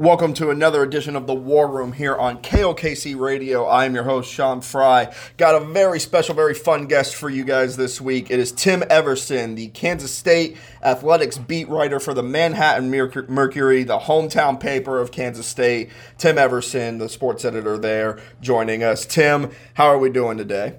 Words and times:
Welcome 0.00 0.32
to 0.36 0.48
another 0.48 0.82
edition 0.82 1.14
of 1.14 1.26
the 1.26 1.34
War 1.34 1.70
Room 1.70 1.92
here 1.92 2.16
on 2.16 2.40
KLKC 2.40 3.20
Radio. 3.20 3.66
I 3.66 3.84
am 3.84 3.94
your 3.94 4.04
host, 4.04 4.32
Sean 4.32 4.62
Fry. 4.62 5.14
Got 5.36 5.60
a 5.60 5.60
very 5.62 6.00
special, 6.00 6.34
very 6.34 6.54
fun 6.54 6.86
guest 6.86 7.14
for 7.14 7.28
you 7.28 7.44
guys 7.44 7.76
this 7.76 8.00
week. 8.00 8.30
It 8.30 8.38
is 8.38 8.50
Tim 8.50 8.82
Everson, 8.88 9.56
the 9.56 9.68
Kansas 9.68 10.10
State 10.10 10.56
athletics 10.82 11.36
beat 11.36 11.68
writer 11.68 12.00
for 12.00 12.14
the 12.14 12.22
Manhattan 12.22 12.88
Mercury, 12.88 13.82
the 13.82 13.98
hometown 13.98 14.58
paper 14.58 14.98
of 14.98 15.12
Kansas 15.12 15.46
State. 15.46 15.90
Tim 16.16 16.38
Everson, 16.38 16.96
the 16.96 17.10
sports 17.10 17.44
editor 17.44 17.76
there, 17.76 18.18
joining 18.40 18.82
us. 18.82 19.04
Tim, 19.04 19.50
how 19.74 19.88
are 19.88 19.98
we 19.98 20.08
doing 20.08 20.38
today? 20.38 20.78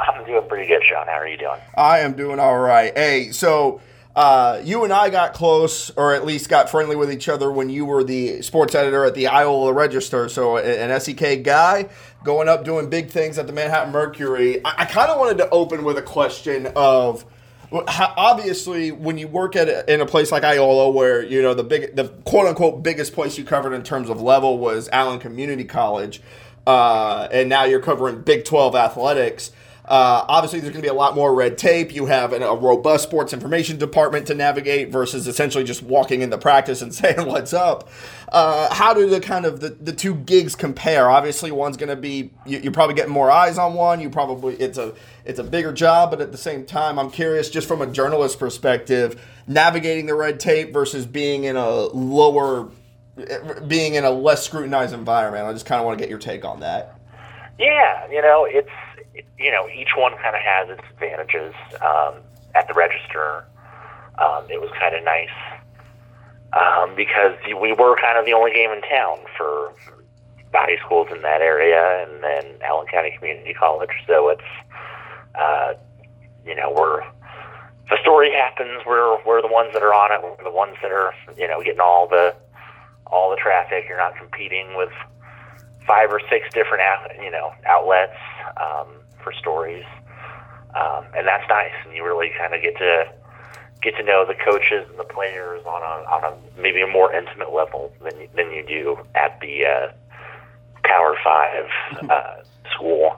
I'm 0.00 0.26
doing 0.26 0.48
pretty 0.48 0.66
good, 0.66 0.82
Sean. 0.82 1.06
How 1.06 1.12
are 1.12 1.28
you 1.28 1.38
doing? 1.38 1.60
I 1.76 2.00
am 2.00 2.14
doing 2.14 2.40
all 2.40 2.58
right. 2.58 2.92
Hey, 2.98 3.30
so 3.30 3.80
uh, 4.14 4.60
you 4.62 4.84
and 4.84 4.92
I 4.92 5.08
got 5.08 5.32
close, 5.32 5.90
or 5.90 6.14
at 6.14 6.26
least 6.26 6.50
got 6.50 6.68
friendly 6.68 6.96
with 6.96 7.10
each 7.10 7.28
other 7.28 7.50
when 7.50 7.70
you 7.70 7.86
were 7.86 8.04
the 8.04 8.42
sports 8.42 8.74
editor 8.74 9.06
at 9.06 9.14
the 9.14 9.28
Iola 9.28 9.72
Register. 9.72 10.28
So, 10.28 10.58
an 10.58 11.00
SEK 11.00 11.42
guy 11.42 11.88
going 12.22 12.46
up 12.46 12.64
doing 12.64 12.90
big 12.90 13.08
things 13.08 13.38
at 13.38 13.46
the 13.46 13.54
Manhattan 13.54 13.90
Mercury. 13.90 14.62
I, 14.64 14.82
I 14.82 14.84
kind 14.84 15.10
of 15.10 15.18
wanted 15.18 15.38
to 15.38 15.48
open 15.50 15.84
with 15.84 15.98
a 15.98 16.02
question 16.02 16.68
of. 16.76 17.24
Obviously, 17.74 18.92
when 18.92 19.16
you 19.16 19.26
work 19.26 19.56
at 19.56 19.66
a, 19.66 19.90
in 19.90 20.02
a 20.02 20.06
place 20.06 20.30
like 20.30 20.44
Iola, 20.44 20.90
where 20.90 21.24
you 21.24 21.40
know 21.40 21.54
the 21.54 21.64
big, 21.64 21.96
the 21.96 22.08
quote 22.26 22.46
unquote 22.46 22.82
biggest 22.82 23.14
place 23.14 23.38
you 23.38 23.44
covered 23.44 23.72
in 23.72 23.82
terms 23.82 24.10
of 24.10 24.20
level 24.20 24.58
was 24.58 24.90
Allen 24.92 25.18
Community 25.18 25.64
College, 25.64 26.20
uh, 26.66 27.28
and 27.32 27.48
now 27.48 27.64
you're 27.64 27.80
covering 27.80 28.20
Big 28.20 28.44
Twelve 28.44 28.74
athletics 28.76 29.52
uh, 29.92 30.24
obviously, 30.26 30.58
there's 30.58 30.72
going 30.72 30.80
to 30.80 30.86
be 30.86 30.90
a 30.90 30.94
lot 30.94 31.14
more 31.14 31.34
red 31.34 31.58
tape. 31.58 31.94
You 31.94 32.06
have 32.06 32.32
an, 32.32 32.42
a 32.42 32.54
robust 32.54 33.04
sports 33.04 33.34
information 33.34 33.76
department 33.76 34.26
to 34.28 34.34
navigate 34.34 34.88
versus 34.88 35.28
essentially 35.28 35.64
just 35.64 35.82
walking 35.82 36.22
into 36.22 36.38
practice 36.38 36.80
and 36.80 36.94
saying 36.94 37.26
what's 37.26 37.52
up. 37.52 37.90
Uh, 38.30 38.72
how 38.72 38.94
do 38.94 39.06
the 39.06 39.20
kind 39.20 39.44
of 39.44 39.60
the, 39.60 39.68
the 39.68 39.92
two 39.92 40.14
gigs 40.14 40.56
compare? 40.56 41.10
Obviously, 41.10 41.50
one's 41.50 41.76
going 41.76 41.90
to 41.90 41.96
be 41.96 42.30
you, 42.46 42.60
you're 42.60 42.72
probably 42.72 42.94
getting 42.94 43.12
more 43.12 43.30
eyes 43.30 43.58
on 43.58 43.74
one. 43.74 44.00
You 44.00 44.08
probably 44.08 44.54
it's 44.54 44.78
a 44.78 44.94
it's 45.26 45.38
a 45.38 45.44
bigger 45.44 45.74
job, 45.74 46.10
but 46.10 46.22
at 46.22 46.32
the 46.32 46.38
same 46.38 46.64
time, 46.64 46.98
I'm 46.98 47.10
curious 47.10 47.50
just 47.50 47.68
from 47.68 47.82
a 47.82 47.86
journalist 47.86 48.38
perspective, 48.38 49.22
navigating 49.46 50.06
the 50.06 50.14
red 50.14 50.40
tape 50.40 50.72
versus 50.72 51.04
being 51.04 51.44
in 51.44 51.56
a 51.56 51.68
lower 51.68 52.70
being 53.68 53.92
in 53.96 54.04
a 54.04 54.10
less 54.10 54.42
scrutinized 54.42 54.94
environment. 54.94 55.44
I 55.44 55.52
just 55.52 55.66
kind 55.66 55.80
of 55.80 55.84
want 55.84 55.98
to 55.98 56.02
get 56.02 56.08
your 56.08 56.18
take 56.18 56.46
on 56.46 56.60
that. 56.60 56.98
Yeah, 57.58 58.10
you 58.10 58.22
know, 58.22 58.46
it's 58.48 58.70
you 59.38 59.50
know, 59.50 59.68
each 59.68 59.96
one 59.96 60.12
kind 60.16 60.34
of 60.34 60.42
has 60.42 60.68
its 60.70 60.82
advantages. 60.92 61.54
Um, 61.80 62.14
at 62.54 62.68
the 62.68 62.74
register, 62.74 63.44
um, 64.18 64.44
it 64.50 64.60
was 64.60 64.70
kind 64.78 64.94
of 64.94 65.02
nice 65.04 65.30
um, 66.52 66.94
because 66.94 67.36
we 67.60 67.72
were 67.72 67.96
kind 67.96 68.18
of 68.18 68.26
the 68.26 68.32
only 68.34 68.52
game 68.52 68.70
in 68.70 68.82
town 68.82 69.18
for 69.36 69.72
body 70.52 70.76
schools 70.84 71.08
in 71.10 71.22
that 71.22 71.40
area, 71.40 72.04
and 72.04 72.22
then 72.22 72.44
Allen 72.62 72.86
County 72.88 73.14
Community 73.16 73.54
College. 73.54 73.90
So 74.06 74.28
it's, 74.28 74.42
uh, 75.34 75.74
you 76.44 76.54
know, 76.54 76.70
we're 76.70 77.00
a 77.00 78.00
story 78.00 78.32
happens, 78.32 78.82
we're 78.86 79.22
we're 79.24 79.42
the 79.42 79.52
ones 79.52 79.72
that 79.72 79.82
are 79.82 79.94
on 79.94 80.12
it. 80.12 80.20
We're 80.22 80.44
the 80.44 80.54
ones 80.54 80.76
that 80.82 80.90
are, 80.90 81.14
you 81.36 81.48
know, 81.48 81.62
getting 81.62 81.80
all 81.80 82.08
the 82.08 82.34
all 83.06 83.30
the 83.30 83.36
traffic. 83.36 83.84
You're 83.88 83.98
not 83.98 84.16
competing 84.16 84.76
with 84.76 84.92
five 85.86 86.10
or 86.10 86.20
six 86.30 86.52
different, 86.54 86.82
you 87.22 87.30
know, 87.30 87.52
outlets. 87.66 88.16
Um, 88.56 89.01
for 89.22 89.32
stories, 89.32 89.84
um, 90.74 91.04
and 91.16 91.26
that's 91.26 91.48
nice. 91.48 91.72
And 91.84 91.94
you 91.94 92.04
really 92.04 92.30
kind 92.38 92.54
of 92.54 92.62
get 92.62 92.76
to 92.78 93.12
get 93.82 93.96
to 93.96 94.02
know 94.02 94.24
the 94.26 94.34
coaches 94.34 94.86
and 94.88 94.98
the 94.98 95.04
players 95.04 95.64
on 95.66 95.82
a 95.82 96.08
on 96.08 96.24
a 96.24 96.60
maybe 96.60 96.80
a 96.80 96.86
more 96.86 97.12
intimate 97.12 97.52
level 97.52 97.92
than 98.02 98.20
you, 98.20 98.28
than 98.34 98.52
you 98.52 98.64
do 98.66 98.98
at 99.14 99.38
the 99.40 99.64
uh, 99.66 99.92
Power 100.84 101.16
Five 101.22 101.66
uh, 102.10 102.36
school 102.74 103.16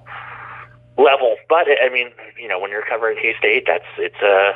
level. 0.96 1.36
But 1.48 1.66
I 1.82 1.88
mean, 1.92 2.10
you 2.40 2.48
know, 2.48 2.58
when 2.58 2.70
you're 2.70 2.86
covering 2.88 3.18
K 3.20 3.34
State, 3.38 3.64
that's 3.66 3.84
it's 3.98 4.20
a 4.22 4.52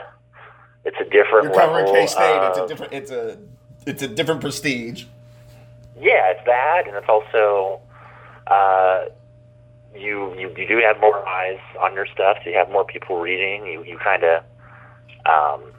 it's 0.84 0.97
a 1.00 1.05
different. 1.05 1.44
You're 1.44 1.55
covering 1.55 1.87
K 1.87 2.06
State. 2.06 2.49
It's 2.49 2.59
a 2.59 2.67
different. 2.67 2.93
It's 2.93 3.11
a 3.11 3.39
it's 3.87 4.03
a 4.03 4.09
different 4.09 4.41
prestige. 4.41 5.05
Yeah, 6.00 6.31
it's 6.31 6.44
that, 6.47 6.84
and 6.87 6.97
it's 6.97 7.09
also 7.09 7.81
uh, 8.47 9.06
you, 9.99 10.35
you 10.39 10.55
you 10.57 10.67
do 10.67 10.79
have 10.79 11.01
more 11.01 11.27
eyes 11.29 11.59
on 11.81 11.95
your 11.95 12.07
stuff. 12.07 12.39
So 12.43 12.51
you 12.51 12.57
have 12.57 12.71
more 12.71 12.85
people 12.85 13.19
reading. 13.19 13.67
You 13.67 13.85
you 13.85 13.99
kind 13.99 14.25
of 14.25 14.43
um, 15.27 15.73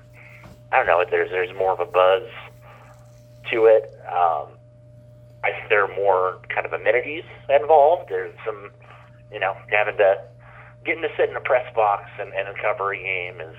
I 0.72 0.78
don't 0.78 0.88
know. 0.88 1.04
There's 1.10 1.30
there's 1.32 1.56
more 1.58 1.72
of 1.72 1.80
a 1.80 1.86
buzz 1.86 2.24
to 3.52 3.66
it. 3.66 3.92
Um, 4.08 4.48
I 5.44 5.52
think 5.52 5.70
there 5.70 5.84
are 5.84 5.96
more 5.96 6.40
kind 6.54 6.66
of 6.66 6.74
amenities 6.74 7.24
involved. 7.50 8.10
There's 8.10 8.36
some, 8.46 8.72
you 9.32 9.40
know, 9.40 9.56
having 9.70 9.98
to 9.98 10.22
getting 10.86 11.02
to 11.02 11.10
sit 11.18 11.30
in 11.30 11.36
a 11.36 11.42
press 11.42 11.74
box 11.76 12.10
and, 12.20 12.34
and 12.34 12.48
cover 12.58 12.94
a 12.94 12.98
game 12.98 13.40
is 13.42 13.56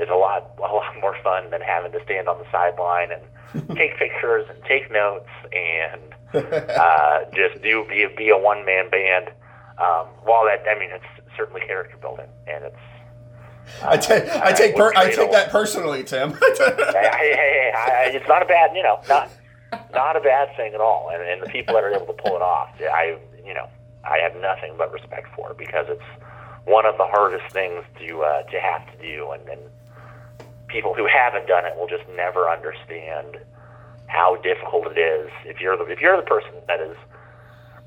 is 0.00 0.08
a 0.08 0.14
lot 0.14 0.52
a 0.58 0.72
lot 0.72 0.94
more 1.00 1.16
fun 1.22 1.50
than 1.50 1.60
having 1.60 1.92
to 1.92 2.02
stand 2.04 2.28
on 2.28 2.38
the 2.38 2.46
sideline 2.50 3.10
and 3.12 3.68
take 3.76 3.96
pictures 3.98 4.46
and 4.48 4.62
take 4.64 4.90
notes 4.90 5.28
and 5.52 6.00
uh, 6.34 7.20
just 7.34 7.62
do 7.62 7.84
be 7.88 8.06
be 8.16 8.30
a 8.30 8.38
one 8.38 8.64
man 8.64 8.90
band. 8.90 9.30
Um, 9.78 10.06
while 10.24 10.44
that, 10.44 10.64
I 10.68 10.78
mean, 10.78 10.90
it's 10.90 11.04
certainly 11.36 11.62
character 11.62 11.96
building, 11.96 12.28
and 12.46 12.64
it's. 12.64 12.76
Uh, 13.82 13.88
I 13.90 13.96
take 13.96 14.24
I 14.28 14.52
take 14.52 14.76
per, 14.76 14.92
I 14.96 15.10
take 15.10 15.30
that 15.32 15.50
personally, 15.50 16.02
Tim. 16.02 16.30
hey, 16.58 16.58
hey, 16.58 17.32
hey, 17.34 17.72
I, 17.74 18.10
it's 18.12 18.28
not 18.28 18.42
a 18.42 18.44
bad, 18.44 18.74
you 18.76 18.82
know, 18.82 19.00
not 19.08 19.30
not 19.94 20.16
a 20.16 20.20
bad 20.20 20.54
thing 20.56 20.74
at 20.74 20.80
all. 20.80 21.10
And, 21.12 21.22
and 21.22 21.42
the 21.42 21.46
people 21.46 21.74
that 21.74 21.84
are 21.84 21.94
able 21.94 22.06
to 22.06 22.12
pull 22.12 22.36
it 22.36 22.42
off, 22.42 22.70
I, 22.80 23.16
you 23.46 23.54
know, 23.54 23.68
I 24.04 24.18
have 24.18 24.34
nothing 24.40 24.74
but 24.76 24.92
respect 24.92 25.28
for 25.34 25.54
because 25.54 25.86
it's 25.88 26.02
one 26.64 26.86
of 26.86 26.96
the 26.98 27.06
hardest 27.06 27.52
things 27.52 27.84
to 28.00 28.22
uh, 28.22 28.42
to 28.42 28.60
have 28.60 28.84
to 28.92 28.98
do, 29.02 29.30
and, 29.32 29.48
and 29.48 29.60
people 30.68 30.94
who 30.94 31.06
haven't 31.06 31.46
done 31.46 31.64
it 31.64 31.76
will 31.76 31.88
just 31.88 32.04
never 32.16 32.48
understand 32.48 33.38
how 34.06 34.36
difficult 34.36 34.86
it 34.86 34.98
is 34.98 35.30
if 35.44 35.60
you're 35.60 35.76
the 35.76 35.84
if 35.86 36.00
you're 36.00 36.16
the 36.16 36.26
person 36.26 36.50
that 36.68 36.80
is 36.80 36.96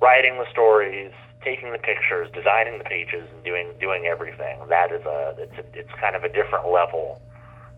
writing 0.02 0.38
the 0.38 0.50
stories, 0.52 1.12
taking 1.46 1.72
the 1.72 1.78
pictures, 1.78 2.28
designing 2.34 2.80
the 2.80 2.84
pages, 2.84 3.24
and 3.32 3.44
doing 3.44 3.72
doing 3.80 4.06
everything. 4.08 4.60
That 4.68 4.92
is 4.92 5.06
a 5.06 5.36
it's 5.38 5.58
a, 5.58 5.80
it's 5.80 5.92
kind 6.02 6.16
of 6.16 6.24
a 6.24 6.30
different 6.30 6.68
level 6.68 7.22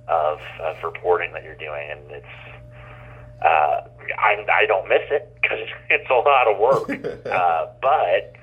of, 0.07 0.39
of 0.61 0.81
reporting 0.83 1.33
that 1.33 1.43
you're 1.43 1.55
doing, 1.55 1.91
and 1.91 1.99
it's 2.09 2.25
uh, 3.43 3.81
I 4.17 4.45
I 4.51 4.65
don't 4.65 4.87
miss 4.87 5.03
it 5.11 5.37
because 5.41 5.59
it's 5.89 6.09
a 6.09 6.13
lot 6.13 6.47
of 6.47 6.57
work, 6.57 6.89
uh, 7.27 7.67
but 7.81 8.33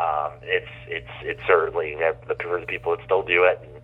um, 0.00 0.32
it's 0.42 0.72
it's 0.88 1.12
it's 1.22 1.42
certainly 1.46 1.94
the 1.96 2.34
for 2.42 2.58
the 2.58 2.66
people 2.66 2.96
that 2.96 3.04
still 3.04 3.22
do 3.22 3.44
it 3.44 3.60
and 3.62 3.82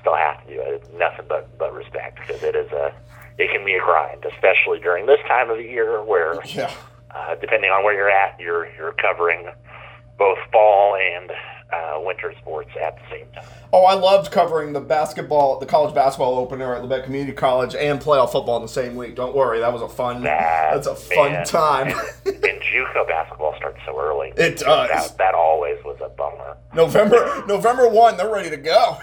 still 0.00 0.16
have 0.16 0.46
to 0.46 0.54
do 0.54 0.60
it. 0.60 0.82
It's 0.82 0.88
nothing 0.96 1.26
but 1.28 1.58
but 1.58 1.74
respect 1.74 2.20
because 2.20 2.42
it 2.42 2.54
is 2.54 2.70
a 2.72 2.94
it 3.36 3.50
can 3.50 3.64
be 3.64 3.74
a 3.74 3.80
grind, 3.80 4.24
especially 4.24 4.78
during 4.78 5.06
this 5.06 5.20
time 5.26 5.50
of 5.50 5.58
the 5.58 5.64
year 5.64 6.02
where. 6.02 6.38
Yeah. 6.46 6.72
Uh, 7.12 7.34
depending 7.34 7.72
on 7.72 7.82
where 7.82 7.92
you're 7.92 8.08
at, 8.08 8.38
you're 8.38 8.72
you're 8.76 8.92
covering 8.92 9.48
both 10.20 10.38
fall 10.52 10.96
and 10.96 11.30
uh, 11.72 11.98
winter 12.04 12.32
sports 12.40 12.70
at 12.80 12.96
the 12.96 13.02
same 13.10 13.26
time. 13.34 13.44
Oh, 13.72 13.84
I 13.84 13.94
loved 13.94 14.30
covering 14.30 14.72
the 14.74 14.80
basketball, 14.80 15.58
the 15.58 15.66
college 15.66 15.94
basketball 15.94 16.36
opener 16.36 16.74
at 16.74 16.82
Labette 16.82 17.04
Community 17.04 17.32
College, 17.32 17.74
and 17.74 17.98
playoff 17.98 18.30
football 18.30 18.56
in 18.56 18.62
the 18.62 18.68
same 18.68 18.96
week. 18.96 19.16
Don't 19.16 19.34
worry, 19.34 19.60
that 19.60 19.72
was 19.72 19.80
a 19.80 19.88
fun. 19.88 20.22
That, 20.22 20.74
that's 20.74 20.86
a 20.86 20.94
fun 20.94 21.32
man, 21.32 21.46
time. 21.46 21.88
and, 21.88 22.34
and 22.34 22.60
JUCO 22.60 23.08
basketball 23.08 23.56
starts 23.56 23.80
so 23.86 23.98
early. 23.98 24.32
It 24.36 24.58
does. 24.58 24.90
That, 24.90 25.18
that 25.18 25.34
always 25.34 25.82
was 25.84 25.98
a 26.04 26.10
bummer. 26.10 26.58
November, 26.74 27.44
November 27.46 27.88
one, 27.88 28.16
they're 28.16 28.32
ready 28.32 28.50
to 28.50 28.58
go. 28.58 28.98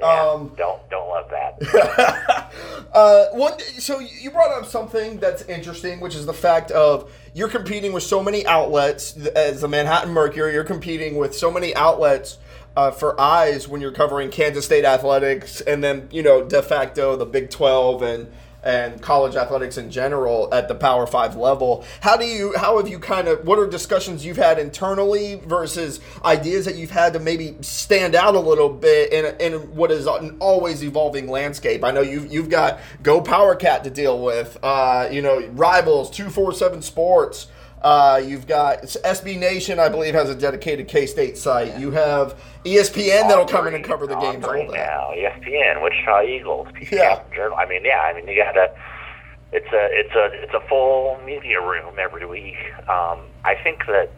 Yeah, 0.00 0.30
um, 0.30 0.52
don't 0.56 0.88
don't 0.90 1.08
love 1.08 1.30
that. 1.30 2.52
uh, 2.92 3.26
one, 3.32 3.58
so 3.78 3.98
you 3.98 4.30
brought 4.30 4.52
up 4.52 4.66
something 4.66 5.18
that's 5.18 5.42
interesting, 5.42 6.00
which 6.00 6.14
is 6.14 6.26
the 6.26 6.34
fact 6.34 6.70
of 6.70 7.12
you're 7.34 7.48
competing 7.48 7.92
with 7.92 8.02
so 8.02 8.22
many 8.22 8.46
outlets 8.46 9.16
as 9.28 9.60
the 9.60 9.68
Manhattan 9.68 10.12
Mercury. 10.12 10.52
You're 10.52 10.64
competing 10.64 11.16
with 11.16 11.34
so 11.34 11.50
many 11.50 11.74
outlets 11.74 12.38
uh, 12.76 12.90
for 12.90 13.20
eyes 13.20 13.68
when 13.68 13.80
you're 13.80 13.92
covering 13.92 14.30
Kansas 14.30 14.64
State 14.64 14.84
athletics, 14.84 15.60
and 15.60 15.82
then 15.82 16.08
you 16.10 16.22
know 16.22 16.44
de 16.44 16.62
facto 16.62 17.16
the 17.16 17.26
Big 17.26 17.50
Twelve 17.50 18.02
and 18.02 18.32
and 18.62 19.00
college 19.02 19.34
athletics 19.34 19.76
in 19.76 19.90
general 19.90 20.52
at 20.52 20.68
the 20.68 20.74
Power 20.74 21.06
Five 21.06 21.36
level. 21.36 21.84
How 22.00 22.16
do 22.16 22.24
you? 22.24 22.54
How 22.56 22.76
have 22.78 22.88
you 22.88 22.98
kind 22.98 23.28
of? 23.28 23.46
What 23.46 23.58
are 23.58 23.66
discussions 23.66 24.24
you've 24.24 24.36
had 24.36 24.58
internally 24.58 25.40
versus 25.46 26.00
ideas 26.24 26.64
that 26.66 26.76
you've 26.76 26.90
had 26.90 27.12
to 27.14 27.18
maybe 27.18 27.56
stand 27.60 28.14
out 28.14 28.34
a 28.34 28.40
little 28.40 28.68
bit 28.68 29.12
in 29.12 29.36
in 29.40 29.74
what 29.74 29.90
is 29.90 30.06
an 30.06 30.36
always 30.38 30.82
evolving 30.84 31.28
landscape? 31.28 31.84
I 31.84 31.90
know 31.90 32.02
you've 32.02 32.32
you've 32.32 32.50
got 32.50 32.80
Go 33.02 33.20
Power 33.20 33.54
Cat 33.54 33.84
to 33.84 33.90
deal 33.90 34.22
with. 34.22 34.58
Uh, 34.62 35.08
you 35.10 35.22
know, 35.22 35.46
rivals 35.52 36.10
two 36.10 36.30
four 36.30 36.52
seven 36.52 36.82
Sports. 36.82 37.48
Uh, 37.82 38.22
you've 38.24 38.46
got 38.46 38.82
SB 38.82 39.38
Nation, 39.38 39.78
I 39.78 39.88
believe, 39.88 40.14
has 40.14 40.30
a 40.30 40.34
dedicated 40.34 40.88
K 40.88 41.06
State 41.06 41.36
site. 41.36 41.68
Yeah. 41.68 41.78
You 41.78 41.90
have 41.90 42.40
ESPN 42.64 43.28
that'll 43.28 43.44
come 43.44 43.66
in 43.66 43.74
and 43.74 43.84
cover 43.84 44.06
the 44.06 44.16
games. 44.16 44.44
All 44.44 44.52
now, 44.72 45.10
ESPN, 45.16 45.82
Wichita 45.82 46.22
Eagles, 46.22 46.68
yeah. 46.92 47.22
Journal. 47.34 47.58
I 47.58 47.66
mean, 47.66 47.84
yeah, 47.84 48.00
I 48.00 48.14
mean, 48.14 48.28
you 48.28 48.36
got 48.36 48.52
to. 48.52 48.72
It's 49.52 49.66
a 49.72 49.88
it's 49.90 50.14
a 50.14 50.42
it's 50.42 50.54
a 50.54 50.66
full 50.68 51.20
media 51.26 51.60
room 51.60 51.96
every 51.98 52.24
week, 52.24 52.56
um, 52.88 53.20
I 53.44 53.54
think 53.62 53.84
that 53.86 54.10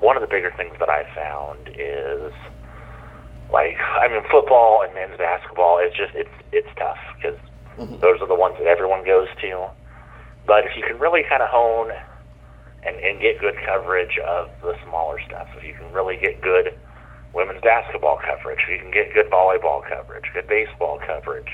one 0.00 0.16
of 0.16 0.20
the 0.20 0.28
bigger 0.28 0.52
things 0.56 0.74
that 0.78 0.88
I 0.88 1.04
found 1.14 1.68
is 1.74 2.32
like 3.50 3.76
I 3.78 4.08
mean 4.08 4.22
football 4.30 4.82
and 4.82 4.94
men's 4.94 5.16
basketball 5.16 5.78
is 5.78 5.92
just 5.96 6.14
it's 6.14 6.30
it's 6.52 6.68
tough 6.76 6.98
because 7.16 7.38
mm-hmm. 7.78 7.98
those 8.00 8.20
are 8.20 8.26
the 8.26 8.34
ones 8.34 8.56
that 8.58 8.66
everyone 8.66 9.04
goes 9.04 9.28
to. 9.40 9.68
But 10.46 10.64
if 10.64 10.76
you 10.76 10.82
can 10.82 10.98
really 10.98 11.22
kind 11.28 11.42
of 11.42 11.48
hone 11.48 11.90
and, 12.86 12.96
and 12.96 13.20
get 13.20 13.40
good 13.40 13.56
coverage 13.64 14.18
of 14.18 14.48
the 14.62 14.74
smaller 14.86 15.18
stuff, 15.26 15.48
if 15.56 15.64
you 15.64 15.74
can 15.74 15.92
really 15.92 16.16
get 16.16 16.40
good 16.40 16.78
women's 17.34 17.60
basketball 17.60 18.18
coverage, 18.24 18.60
if 18.62 18.68
you 18.68 18.78
can 18.78 18.90
get 18.90 19.12
good 19.12 19.26
volleyball 19.30 19.86
coverage, 19.86 20.24
good 20.32 20.46
baseball 20.48 20.98
coverage, 21.06 21.50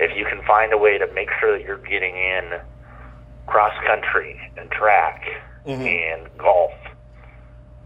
if 0.00 0.16
you 0.16 0.24
can 0.24 0.42
find 0.46 0.72
a 0.72 0.78
way 0.78 0.98
to 0.98 1.06
make 1.14 1.28
sure 1.40 1.56
that 1.56 1.64
you're 1.64 1.78
getting 1.78 2.16
in 2.16 2.60
cross 3.46 3.74
country 3.86 4.40
and 4.56 4.70
track 4.70 5.24
mm-hmm. 5.66 5.82
and 5.82 6.28
golf, 6.38 6.72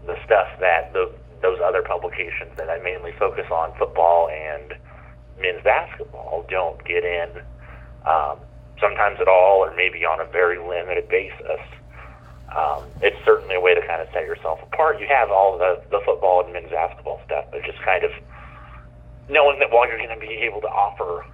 the 0.05 0.15
stuff 0.25 0.47
that 0.59 0.93
the 0.93 1.11
those 1.41 1.59
other 1.63 1.83
publications 1.83 2.49
that 2.57 2.69
I 2.69 2.79
mainly 2.79 3.11
focus 3.19 3.45
on 3.51 3.71
football 3.77 4.27
and 4.29 4.73
men's 5.39 5.63
basketball 5.63 6.45
don't 6.49 6.83
get 6.83 7.03
in 7.03 7.29
um, 8.07 8.39
sometimes 8.81 9.19
at 9.21 9.27
all 9.27 9.59
or 9.59 9.75
maybe 9.75 10.03
on 10.03 10.19
a 10.19 10.25
very 10.25 10.57
limited 10.57 11.07
basis. 11.09 11.61
Um, 12.55 12.83
it's 13.01 13.17
certainly 13.25 13.55
a 13.55 13.59
way 13.59 13.75
to 13.75 13.81
kind 13.85 14.01
of 14.01 14.07
set 14.13 14.23
yourself 14.23 14.59
apart. 14.63 14.99
You 14.99 15.07
have 15.07 15.29
all 15.29 15.57
the, 15.57 15.81
the 15.91 15.99
football 16.05 16.43
and 16.43 16.53
men's 16.53 16.71
basketball 16.71 17.19
stuff, 17.25 17.45
but 17.51 17.63
just 17.63 17.79
kind 17.83 18.03
of 18.03 18.11
knowing 19.29 19.59
that 19.59 19.71
while 19.71 19.87
you're 19.87 19.97
going 19.97 20.17
to 20.17 20.25
be 20.25 20.33
able 20.47 20.61
to 20.61 20.67
offer 20.67 21.25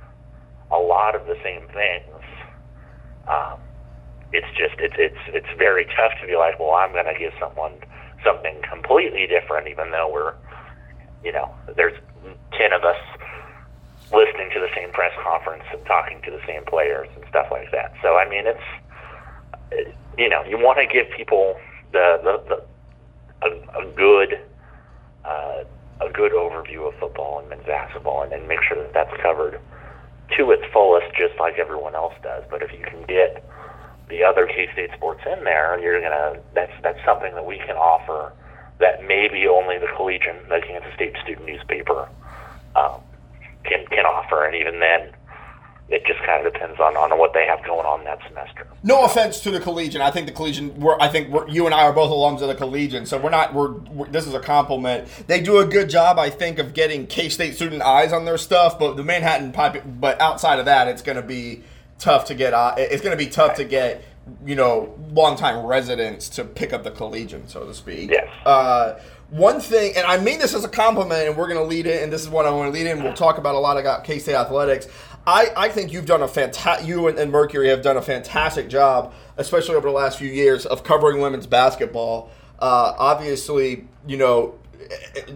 a 0.72 0.78
lot 0.78 1.16
of 1.16 1.28
the 1.28 1.38
same 1.44 1.62
things, 1.70 2.24
um, 3.28 3.60
it's 4.34 4.50
just 4.58 4.74
it's 4.80 4.96
it's 4.98 5.22
it's 5.28 5.60
very 5.60 5.86
tough 5.96 6.12
to 6.20 6.28
be 6.28 6.36
like, 6.36 6.60
well, 6.60 6.72
I'm 6.74 6.92
going 6.92 7.06
to 7.06 7.18
give 7.18 7.34
someone 7.40 7.74
something 8.26 8.56
completely 8.68 9.28
different, 9.28 9.68
even 9.68 9.92
though 9.92 10.10
we're, 10.12 10.34
you 11.24 11.32
know, 11.32 11.54
there's 11.76 11.94
ten 12.58 12.74
of 12.74 12.84
us 12.84 12.98
listening 14.12 14.50
to 14.54 14.60
the 14.60 14.70
same 14.76 14.92
press 14.92 15.14
conference 15.24 15.64
and 15.72 15.86
talking 15.86 16.22
to 16.24 16.32
the 16.32 16.42
same 16.48 16.66
players 16.66 17.08
and 17.16 17.24
stuff 17.30 17.48
like 17.52 17.70
that. 17.72 17.94
So 18.02 18.18
I 18.18 18.28
mean, 18.28 18.48
it's 18.48 19.94
you 20.18 20.30
know, 20.30 20.44
you 20.44 20.58
want 20.58 20.80
to 20.80 20.86
give 20.86 21.10
people 21.16 21.56
the 21.92 22.20
the, 22.24 22.44
the 22.50 22.64
a, 23.48 23.82
a 23.82 23.92
good 23.92 24.40
uh, 25.26 25.64
a 26.02 26.10
good 26.12 26.32
overview 26.34 26.88
of 26.88 26.96
football 27.00 27.40
and 27.40 27.50
men's 27.50 27.66
basketball, 27.66 28.24
and 28.24 28.32
then 28.32 28.48
make 28.48 28.62
sure 28.64 28.78
that 28.78 28.94
that's 28.94 29.22
covered 29.22 29.60
to 30.38 30.52
its 30.52 30.64
fullest, 30.72 31.14
just 31.16 31.38
like 31.40 31.60
everyone 31.60 31.96
else 31.96 32.14
does. 32.24 32.44
But 32.50 32.62
if 32.62 32.72
you 32.72 32.84
can 32.86 33.04
get 33.04 33.44
the 34.10 34.24
other 34.24 34.48
K 34.48 34.70
State 34.74 34.92
sports 34.96 35.22
in 35.26 35.44
there, 35.44 35.80
you're 35.80 36.02
gonna 36.02 36.40
that's 36.54 36.74
that's 36.82 37.00
something 37.06 37.34
that 37.36 37.46
we 37.46 37.58
can 37.58 37.76
offer 37.76 38.34
that 38.80 39.06
maybe 39.08 39.48
only 39.48 39.78
the 39.78 39.88
Collegian, 39.96 40.36
the 40.50 40.62
Kansas 40.66 40.94
State 40.96 41.16
student 41.24 41.46
newspaper, 41.46 42.10
um, 42.76 43.00
can 43.64 43.86
can 43.88 44.06
offer, 44.06 44.46
and 44.46 44.56
even 44.56 44.80
then, 44.80 45.10
it 45.90 46.06
just 46.06 46.20
kind 46.26 46.46
of 46.46 46.54
depends 46.54 46.80
on, 46.80 46.96
on 46.96 47.18
what 47.20 47.34
they 47.34 47.46
have 47.46 47.64
going 47.66 47.86
on 47.86 48.04
that 48.06 48.20
semester. 48.28 48.66
No 48.84 49.04
offense 49.06 49.42
to 49.42 49.52
the 49.52 49.60
Collegian, 49.60 50.02
I 50.02 50.12
think 50.12 50.28
the 50.28 50.34
Collegian. 50.34 50.80
We're, 50.80 50.98
I 51.00 51.08
think 51.08 51.30
we're, 51.30 51.48
you 51.48 51.66
and 51.66 51.76
I 51.76 51.84
are 51.84 51.94
both 51.94 52.10
alums 52.10 52.42
of 52.42 52.48
the 52.48 52.56
Collegian, 52.56 53.06
so 53.06 53.18
we're 53.20 53.30
not. 53.30 53.54
We're, 53.54 53.72
we're, 53.72 54.08
this 54.08 54.26
is 54.26 54.34
a 54.34 54.40
compliment. 54.40 55.08
They 55.28 55.42
do 55.42 55.60
a 55.60 55.66
good 55.66 55.90
job, 55.90 56.18
I 56.18 56.30
think, 56.30 56.58
of 56.58 56.74
getting 56.74 57.06
K 57.06 57.30
State 57.30 57.56
student 57.56 57.82
eyes 57.82 58.14
on 58.14 58.26
their 58.26 58.38
stuff. 58.38 58.80
But 58.80 58.96
the 58.96 59.04
Manhattan 59.04 59.52
pipe. 59.52 59.84
But 59.86 60.20
outside 60.20 60.60
of 60.60 60.66
that, 60.66 60.88
it's 60.88 61.02
going 61.02 61.18
to 61.18 61.22
be 61.22 61.64
tough 62.00 62.26
to 62.26 62.36
get. 62.36 62.54
Uh, 62.54 62.76
it's 62.78 63.04
going 63.04 63.18
to 63.18 63.24
be 63.24 63.30
tough 63.30 63.56
to 63.58 63.66
get 63.66 64.04
you 64.46 64.56
know 64.56 64.98
longtime 65.12 65.66
residents 65.66 66.30
to 66.30 66.44
pick 66.44 66.74
up 66.74 66.84
the 66.84 66.92
collegian, 66.92 67.48
so 67.48 67.66
to 67.66 67.74
speak. 67.74 68.10
Yes. 68.10 68.28
Uh, 68.46 69.00
one 69.30 69.60
thing, 69.60 69.94
and 69.96 70.06
I 70.06 70.20
mean 70.20 70.38
this 70.38 70.54
as 70.54 70.64
a 70.64 70.70
compliment, 70.70 71.28
and 71.28 71.36
we're 71.36 71.48
going 71.48 71.60
to 71.60 71.66
lead 71.66 71.88
in, 71.88 72.04
and 72.04 72.14
this 72.14 72.22
is 72.22 72.30
what 72.30 72.46
I 72.46 72.52
want 72.52 72.72
to 72.72 72.80
lead 72.80 72.88
in. 72.88 73.02
We'll 73.02 73.14
talk 73.14 73.40
about 73.40 73.56
a 73.56 73.60
lot 73.60 73.78
about 73.78 74.04
K 74.04 74.20
State 74.20 74.36
athletics. 74.36 74.88
I, 75.26 75.52
I 75.56 75.70
think 75.70 75.94
you've 75.94 76.06
done 76.06 76.22
a 76.22 76.28
fantastic. 76.28 76.88
You 76.88 77.08
and, 77.08 77.18
and 77.18 77.32
Mercury 77.32 77.70
have 77.70 77.82
done 77.82 77.98
a 77.98 78.02
fantastic 78.02 78.68
job, 78.68 79.14
especially 79.38 79.76
over 79.76 79.88
the 79.88 79.94
last 79.94 80.20
few 80.20 80.30
years, 80.30 80.66
of 80.66 80.84
covering 80.84 81.22
women's 81.22 81.48
basketball. 81.48 82.30
Uh, 82.60 82.94
obviously, 82.98 83.88
you 84.06 84.18
know, 84.18 84.60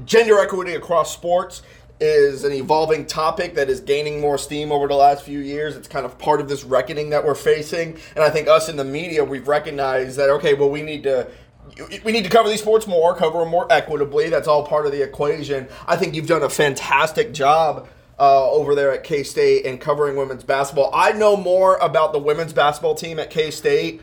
gender 0.06 0.40
equity 0.40 0.74
across 0.74 1.14
sports 1.14 1.62
is 2.00 2.44
an 2.44 2.52
evolving 2.52 3.06
topic 3.06 3.56
that 3.56 3.70
is 3.70 3.80
gaining 3.80 4.22
more 4.22 4.38
steam 4.38 4.72
over 4.72 4.88
the 4.88 4.96
last 4.96 5.24
few 5.24 5.40
years. 5.40 5.76
It's 5.76 5.88
kind 5.88 6.06
of 6.06 6.18
part 6.20 6.40
of 6.40 6.48
this 6.48 6.64
reckoning 6.64 7.10
that 7.10 7.26
we're 7.26 7.34
facing. 7.34 7.98
And 8.16 8.24
I 8.24 8.30
think 8.30 8.48
us 8.48 8.70
in 8.70 8.76
the 8.76 8.84
media, 8.84 9.24
we've 9.24 9.48
recognized 9.48 10.18
that, 10.18 10.30
okay, 10.30 10.54
well, 10.54 10.70
we 10.70 10.82
need 10.82 11.04
to. 11.04 11.28
We 12.06 12.14
need 12.14 12.24
to 12.24 12.30
cover 12.30 12.48
these 12.48 12.62
sports 12.62 12.88
more, 12.88 13.14
cover 13.14 13.40
them 13.40 13.50
more 13.50 13.68
equitably. 13.70 14.30
That's 14.30 14.48
all 14.48 14.66
part 14.66 14.86
of 14.86 14.94
the 14.94 15.04
equation. 15.04 15.68
I 15.86 15.98
think 15.98 16.16
you've 16.16 16.26
done 16.26 16.42
a 16.42 16.50
fantastic 16.50 17.34
job 17.34 17.90
uh, 18.20 18.50
over 18.52 18.76
there 18.76 18.92
at 18.92 19.04
K 19.04 19.24
State 19.24 19.66
and 19.66 19.80
covering 19.80 20.16
women's 20.16 20.44
basketball. 20.44 20.90
I 20.94 21.12
know 21.12 21.38
more 21.38 21.78
about 21.78 22.14
the 22.14 22.20
women's 22.20 22.54
basketball 22.54 22.96
team 22.96 23.20
at 23.20 23.30
K 23.30 23.52
State 23.52 24.02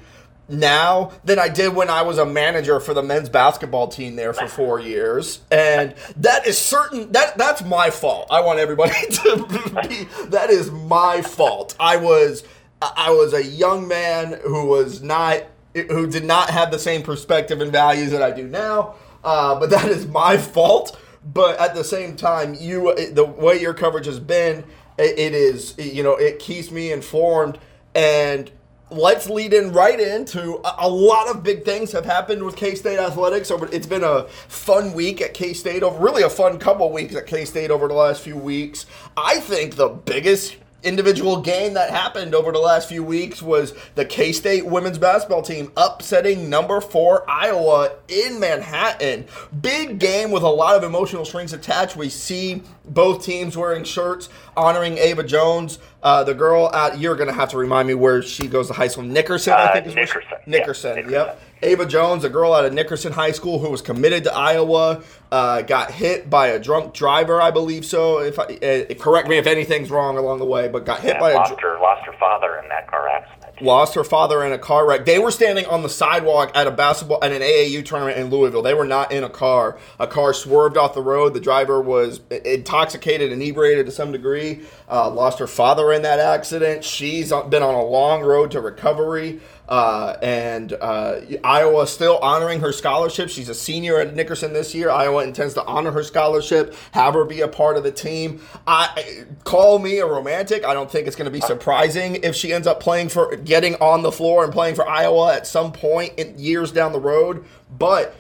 now 0.49 1.13
than 1.25 1.39
I 1.39 1.49
did 1.49 1.75
when 1.75 1.89
I 1.89 2.03
was 2.03 2.19
a 2.19 2.27
manager 2.27 2.79
for 2.81 2.93
the 2.95 3.03
men's 3.03 3.29
basketball 3.29 3.89
team 3.89 4.17
there 4.17 4.33
for 4.33 4.47
four 4.47 4.79
years. 4.79 5.41
And 5.51 5.95
that 6.17 6.47
is 6.47 6.59
certain 6.59 7.13
that 7.13 7.39
that's 7.39 7.65
my 7.65 7.91
fault. 7.91 8.29
I 8.31 8.41
want 8.41 8.59
everybody 8.59 8.93
to 9.11 9.47
be 9.89 10.05
that 10.27 10.51
is 10.51 10.71
my 10.71 11.23
fault. 11.23 11.75
I 11.81 11.97
was 11.97 12.45
I 12.83 13.11
was 13.11 13.33
a 13.33 13.43
young 13.43 13.89
man 13.89 14.39
who 14.45 14.67
was 14.67 15.03
not 15.03 15.45
who 15.75 16.07
did 16.07 16.25
not 16.25 16.51
have 16.51 16.71
the 16.71 16.79
same 16.79 17.03
perspective 17.03 17.61
and 17.61 17.73
values 17.73 18.11
that 18.11 18.23
I 18.23 18.31
do 18.31 18.47
now. 18.47 18.95
Uh, 19.25 19.59
but 19.59 19.71
that 19.71 19.87
is 19.87 20.07
my 20.07 20.37
fault. 20.37 21.01
But 21.25 21.59
at 21.59 21.75
the 21.75 21.85
same 21.85 22.17
time, 22.17 22.55
you 22.55 22.95
the 23.13 23.25
way 23.25 23.61
your 23.61 23.75
coverage 23.75 24.07
has 24.07 24.21
been, 24.21 24.65
it, 24.99 25.19
it 25.19 25.35
is 25.35 25.75
you 25.79 26.03
know 26.03 26.17
it 26.17 26.39
keeps 26.39 26.71
me 26.71 26.93
informed 26.93 27.59
and 27.95 28.51
let's 28.91 29.29
lead 29.29 29.53
in 29.53 29.73
right 29.73 29.99
into 29.99 30.61
a, 30.65 30.89
lot 30.89 31.29
of 31.29 31.43
big 31.43 31.65
things 31.65 31.93
have 31.93 32.05
happened 32.05 32.43
with 32.43 32.57
K 32.57 32.75
State 32.75 32.99
athletics. 32.99 33.51
Over 33.51 33.69
it's 33.73 33.87
been 33.87 34.05
a 34.05 34.25
fun 34.49 34.93
week 34.93 35.21
at 35.21 35.35
K 35.35 35.53
State 35.53 35.83
over 35.83 35.99
really 35.99 36.23
a 36.23 36.31
fun 36.31 36.59
couple 36.59 36.91
weeks 36.93 37.15
at 37.15 37.27
K 37.27 37.45
State 37.45 37.71
over 37.71 37.89
the 37.89 37.95
last 37.95 38.23
few 38.23 38.37
weeks. 38.37 38.87
I 39.17 39.41
think 39.41 39.77
the 39.77 39.89
biggest 39.89 40.57
individual 40.85 41.41
game 41.41 41.75
that 41.75 41.91
happened 41.91 42.35
over 42.35 42.53
the 42.53 42.59
last 42.59 42.89
few 42.89 43.03
weeks 43.03 43.43
was 43.43 43.75
the 43.95 44.05
K 44.05 44.33
State 44.33 44.67
women's 44.67 44.99
basketball 44.99 45.43
team 45.43 45.73
upsetting 45.77 46.49
number 46.51 46.81
four 46.81 47.29
Iowa 47.29 47.97
in 48.09 48.39
Manhattan. 48.39 49.27
Big 49.61 49.99
game 49.99 50.31
with 50.31 50.43
a 50.43 50.49
lot 50.49 50.77
of 50.77 50.85
emotional 50.85 51.25
strings 51.25 51.53
attached. 51.53 51.97
We 51.97 52.09
see 52.09 52.63
both 52.85 53.25
teams 53.25 53.57
wearing 53.57 53.85
shirts 53.85 54.29
honoring 54.57 54.99
Ava 54.99 55.25
Jones, 55.25 55.79
uh, 56.03 56.25
the 56.25 56.35
girl 56.35 56.73
at. 56.75 56.99
You're 56.99 57.17
going 57.17 57.29
to 57.29 57.35
have 57.35 57.49
to 57.51 57.59
remind 57.59 57.89
me 57.89 57.95
where 57.95 58.23
she 58.23 58.47
goes 58.47 58.69
to 58.69 58.75
high 58.75 58.89
school. 58.89 59.05
Nickerson, 59.05 59.55
I 59.55 59.73
think. 59.81 59.87
Uh, 59.87 59.95
Nickerson. 59.95 60.23
Nickerson. 60.47 60.97
Yeah, 60.97 61.03
Nickerson. 61.03 61.11
Yep. 61.11 61.41
Ava 61.65 61.87
Jones, 61.87 62.25
a 62.25 62.29
girl 62.29 62.53
out 62.53 62.65
of 62.65 62.73
Nickerson 62.73 63.13
High 63.13 63.33
School 63.33 63.59
who 63.59 63.71
was 63.71 63.83
committed 63.83 64.25
to 64.25 64.35
Iowa, 64.35 65.03
uh, 65.33 65.63
got 65.63 65.91
hit 65.91 66.31
by 66.31 66.49
a 66.49 66.59
drunk 66.59 66.95
driver, 66.95 67.41
I 67.41 67.51
believe 67.51 67.85
so. 67.85 68.21
If 68.21 68.39
I, 68.39 68.45
uh, 68.45 68.95
correct 68.95 69.29
me 69.29 69.39
if 69.39 69.47
anything's 69.47 69.91
wrong 69.91 70.17
along 70.17 70.39
the 70.39 70.45
way, 70.45 70.69
but 70.69 70.85
got 70.85 71.01
hit 71.01 71.15
yeah, 71.15 71.21
by 71.21 71.33
lost 71.35 71.53
a 71.53 71.61
her, 71.61 71.79
lost 71.81 72.07
her 72.07 72.15
father 72.19 72.59
in 72.63 72.69
that 72.69 72.89
car 72.89 73.09
accident. 73.09 73.45
Lost 73.61 73.95
her 73.95 74.03
father 74.03 74.45
in 74.45 74.53
a 74.53 74.59
car 74.59 74.87
wreck. 74.87 75.05
They 75.05 75.19
were 75.19 75.31
standing 75.31 75.65
on 75.67 75.83
the 75.83 75.89
sidewalk 75.89 76.51
at 76.57 76.67
a 76.67 76.73
basketball 76.73 77.23
at 77.23 77.31
an 77.31 77.41
AAU 77.41 77.85
tournament 77.85 78.19
in 78.19 78.29
Louisville. 78.29 78.63
They 78.63 78.75
were 78.75 78.85
not 78.85 79.13
in 79.13 79.23
a 79.23 79.29
car. 79.29 79.79
A 80.01 80.09
car 80.09 80.35
swerved 80.35 80.77
off 80.77 80.95
the 80.95 81.03
road. 81.03 81.35
The 81.35 81.41
driver 81.41 81.81
was 81.81 82.21
intoxicated, 82.31 83.31
inebriated 83.31 83.87
to 83.87 83.93
some 83.93 84.11
degree. 84.11 84.63
Uh, 84.91 85.09
lost 85.09 85.39
her 85.39 85.47
father 85.47 85.93
in 85.93 86.03
that 86.03 86.19
accident. 86.19 86.83
She's 86.83 87.31
been 87.49 87.63
on 87.63 87.75
a 87.75 87.85
long 87.85 88.23
road 88.23 88.51
to 88.53 88.61
recovery. 88.61 89.41
Uh, 89.69 90.17
and 90.21 90.75
uh, 90.75 91.21
Iowa 91.43 91.87
still 91.87 92.19
honoring 92.19 92.61
her 92.61 92.73
scholarship. 92.73 93.31
She's 93.31 93.49
a 93.49 93.55
senior 93.55 93.99
at 93.99 94.15
Nickerson 94.15 94.53
this 94.53 94.75
year. 94.75 94.91
Iowa 94.91 95.25
intends 95.25 95.55
to 95.55 95.65
honor 95.65 95.91
her 95.93 96.03
scholarship, 96.03 96.75
have 96.93 97.15
her 97.15 97.25
be 97.25 97.41
a 97.41 97.49
part 97.49 97.77
of 97.77 97.83
the 97.83 97.93
team. 97.93 98.43
I 98.67 99.25
call 99.45 99.79
me 99.79 99.99
a 99.99 100.07
romantic. 100.07 100.65
I 100.65 100.75
don't 100.75 100.91
think 100.91 101.07
it's 101.07 101.17
going 101.17 101.27
to 101.27 101.31
be 101.31 101.41
surprising 101.41 102.17
if 102.17 102.35
she 102.37 102.53
ends 102.53 102.67
up 102.67 102.81
playing 102.81 103.09
for 103.09 103.37
getting 103.37 103.77
on 103.77 104.03
the 104.03 104.13
floor 104.13 104.45
and 104.45 104.53
playing 104.53 104.75
for 104.75 104.87
Iowa 104.87 105.35
at 105.35 105.47
some 105.47 105.73
point 105.73 106.19
in 106.19 106.39
years 106.39 106.71
down 106.71 106.93
the 106.93 107.01
road. 107.01 107.45
But 107.71 108.15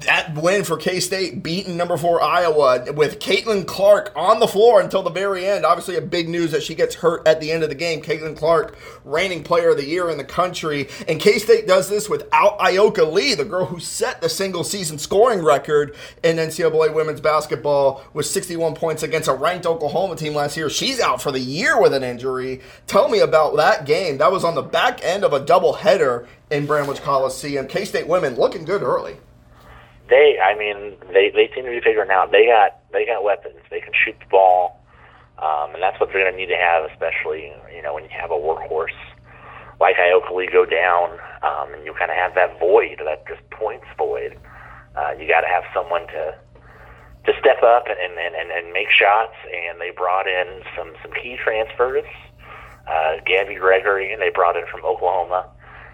that 0.00 0.34
win 0.36 0.62
for 0.62 0.76
K 0.76 1.00
State, 1.00 1.42
beating 1.42 1.76
number 1.76 1.96
four 1.96 2.22
Iowa 2.22 2.92
with 2.92 3.18
Caitlin 3.18 3.66
Clark 3.66 4.12
on 4.14 4.38
the 4.38 4.46
floor 4.46 4.80
until 4.80 5.02
the 5.02 5.10
very 5.10 5.44
end. 5.44 5.64
Obviously, 5.64 5.96
a 5.96 6.00
big 6.00 6.28
news 6.28 6.52
that 6.52 6.62
she 6.62 6.76
gets 6.76 6.94
hurt 6.96 7.26
at 7.26 7.40
the 7.40 7.50
end 7.50 7.64
of 7.64 7.68
the 7.68 7.74
game. 7.74 8.00
Caitlin 8.00 8.36
Clark, 8.36 8.78
reigning 9.04 9.42
player 9.42 9.70
of 9.70 9.76
the 9.76 9.84
year 9.84 10.08
in 10.08 10.16
the 10.16 10.24
country. 10.24 10.88
And 11.08 11.20
K 11.20 11.38
State 11.38 11.66
does 11.66 11.88
this 11.88 12.08
without 12.08 12.58
Ayoka 12.60 13.10
Lee, 13.10 13.34
the 13.34 13.44
girl 13.44 13.66
who 13.66 13.80
set 13.80 14.20
the 14.20 14.28
single 14.28 14.62
season 14.62 14.98
scoring 14.98 15.42
record 15.42 15.96
in 16.22 16.36
NCAA 16.36 16.94
women's 16.94 17.20
basketball 17.20 18.04
with 18.12 18.26
61 18.26 18.76
points 18.76 19.02
against 19.02 19.28
a 19.28 19.34
ranked 19.34 19.66
Oklahoma 19.66 20.14
team 20.14 20.34
last 20.34 20.56
year. 20.56 20.70
She's 20.70 21.00
out 21.00 21.20
for 21.20 21.32
the 21.32 21.40
year 21.40 21.80
with 21.80 21.92
an 21.92 22.04
injury. 22.04 22.60
Tell 22.86 23.08
me 23.08 23.18
about 23.18 23.56
that 23.56 23.84
game. 23.84 24.18
That 24.18 24.30
was 24.30 24.44
on 24.44 24.54
the 24.54 24.62
back 24.62 25.00
end 25.02 25.24
of 25.24 25.32
a 25.32 25.40
doubleheader 25.40 26.26
in 26.50 26.66
Bramlage 26.66 27.00
Coliseum. 27.00 27.66
K 27.66 27.84
State 27.84 28.06
women 28.06 28.36
looking 28.36 28.64
good 28.64 28.82
early 28.82 29.16
they, 30.08 30.38
I 30.42 30.56
mean, 30.56 30.96
they 31.12 31.30
they 31.30 31.50
seem 31.54 31.64
to 31.64 31.70
be 31.70 31.80
figuring 31.80 32.10
out. 32.10 32.32
They 32.32 32.46
got 32.46 32.80
they 32.92 33.06
got 33.06 33.24
weapons. 33.24 33.60
They 33.70 33.80
can 33.80 33.92
shoot 33.92 34.16
the 34.18 34.26
ball, 34.30 34.80
um, 35.38 35.74
and 35.74 35.82
that's 35.82 35.98
what 36.00 36.10
they're 36.12 36.22
going 36.22 36.32
to 36.32 36.38
need 36.38 36.52
to 36.52 36.56
have, 36.56 36.90
especially 36.90 37.52
you 37.74 37.82
know 37.82 37.94
when 37.94 38.04
you 38.04 38.10
have 38.12 38.30
a 38.30 38.34
workhorse 38.34 38.96
like 39.80 39.96
Ayoka 39.96 40.34
Lee 40.34 40.48
go 40.52 40.64
down, 40.64 41.18
um, 41.42 41.74
and 41.74 41.84
you 41.84 41.94
kind 41.94 42.10
of 42.10 42.16
have 42.16 42.34
that 42.34 42.58
void, 42.58 43.00
that 43.04 43.26
just 43.26 43.48
points 43.50 43.86
void. 43.96 44.36
Uh, 44.96 45.12
you 45.18 45.28
got 45.28 45.42
to 45.42 45.46
have 45.46 45.64
someone 45.72 46.06
to 46.08 46.34
to 47.26 47.32
step 47.40 47.62
up 47.62 47.84
and, 47.88 48.18
and, 48.18 48.34
and, 48.34 48.50
and 48.50 48.72
make 48.72 48.90
shots. 48.90 49.34
And 49.44 49.80
they 49.80 49.90
brought 49.90 50.26
in 50.26 50.62
some 50.76 50.92
some 51.02 51.12
key 51.12 51.38
transfers. 51.42 52.04
Uh, 52.88 53.20
Gabby 53.26 53.54
Gregory, 53.54 54.12
and 54.12 54.20
they 54.20 54.30
brought 54.30 54.56
in 54.56 54.64
from 54.66 54.84
Oklahoma 54.84 55.46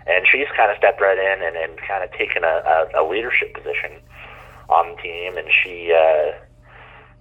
and 0.07 0.27
she's 0.31 0.47
kind 0.57 0.71
of 0.71 0.77
stepped 0.77 1.01
right 1.01 1.19
in 1.19 1.43
and, 1.43 1.57
and 1.57 1.81
kind 1.81 2.05
of 2.05 2.13
taken 2.13 2.45
a, 2.45 2.89
a, 2.95 3.03
a 3.03 3.09
leadership 3.09 3.55
position 3.55 4.01
on 4.69 4.97
the 4.97 5.03
team, 5.03 5.37
and 5.37 5.49
she 5.49 5.93
uh, 5.93 6.33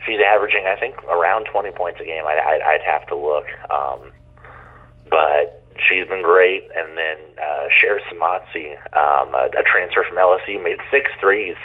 she's 0.05 0.19
averaging 0.19 0.65
I 0.65 0.75
think 0.79 1.01
around 1.03 1.45
20 1.45 1.71
points 1.71 1.99
a 2.01 2.05
game. 2.05 2.25
I, 2.25 2.39
I'd, 2.39 2.61
I'd 2.61 2.85
have 2.85 3.07
to 3.07 3.15
look, 3.15 3.45
um, 3.71 4.11
but 5.09 5.63
she's 5.87 6.07
been 6.07 6.23
great. 6.23 6.63
And 6.75 6.97
then 6.97 7.17
uh, 7.41 7.67
Sarah 7.79 8.01
Shematsi, 8.11 8.75
um, 8.95 9.33
a, 9.33 9.49
a 9.57 9.63
transfer 9.63 10.03
from 10.07 10.17
LSU, 10.17 10.61
made 10.63 10.77
six 10.91 11.09
threes 11.19 11.55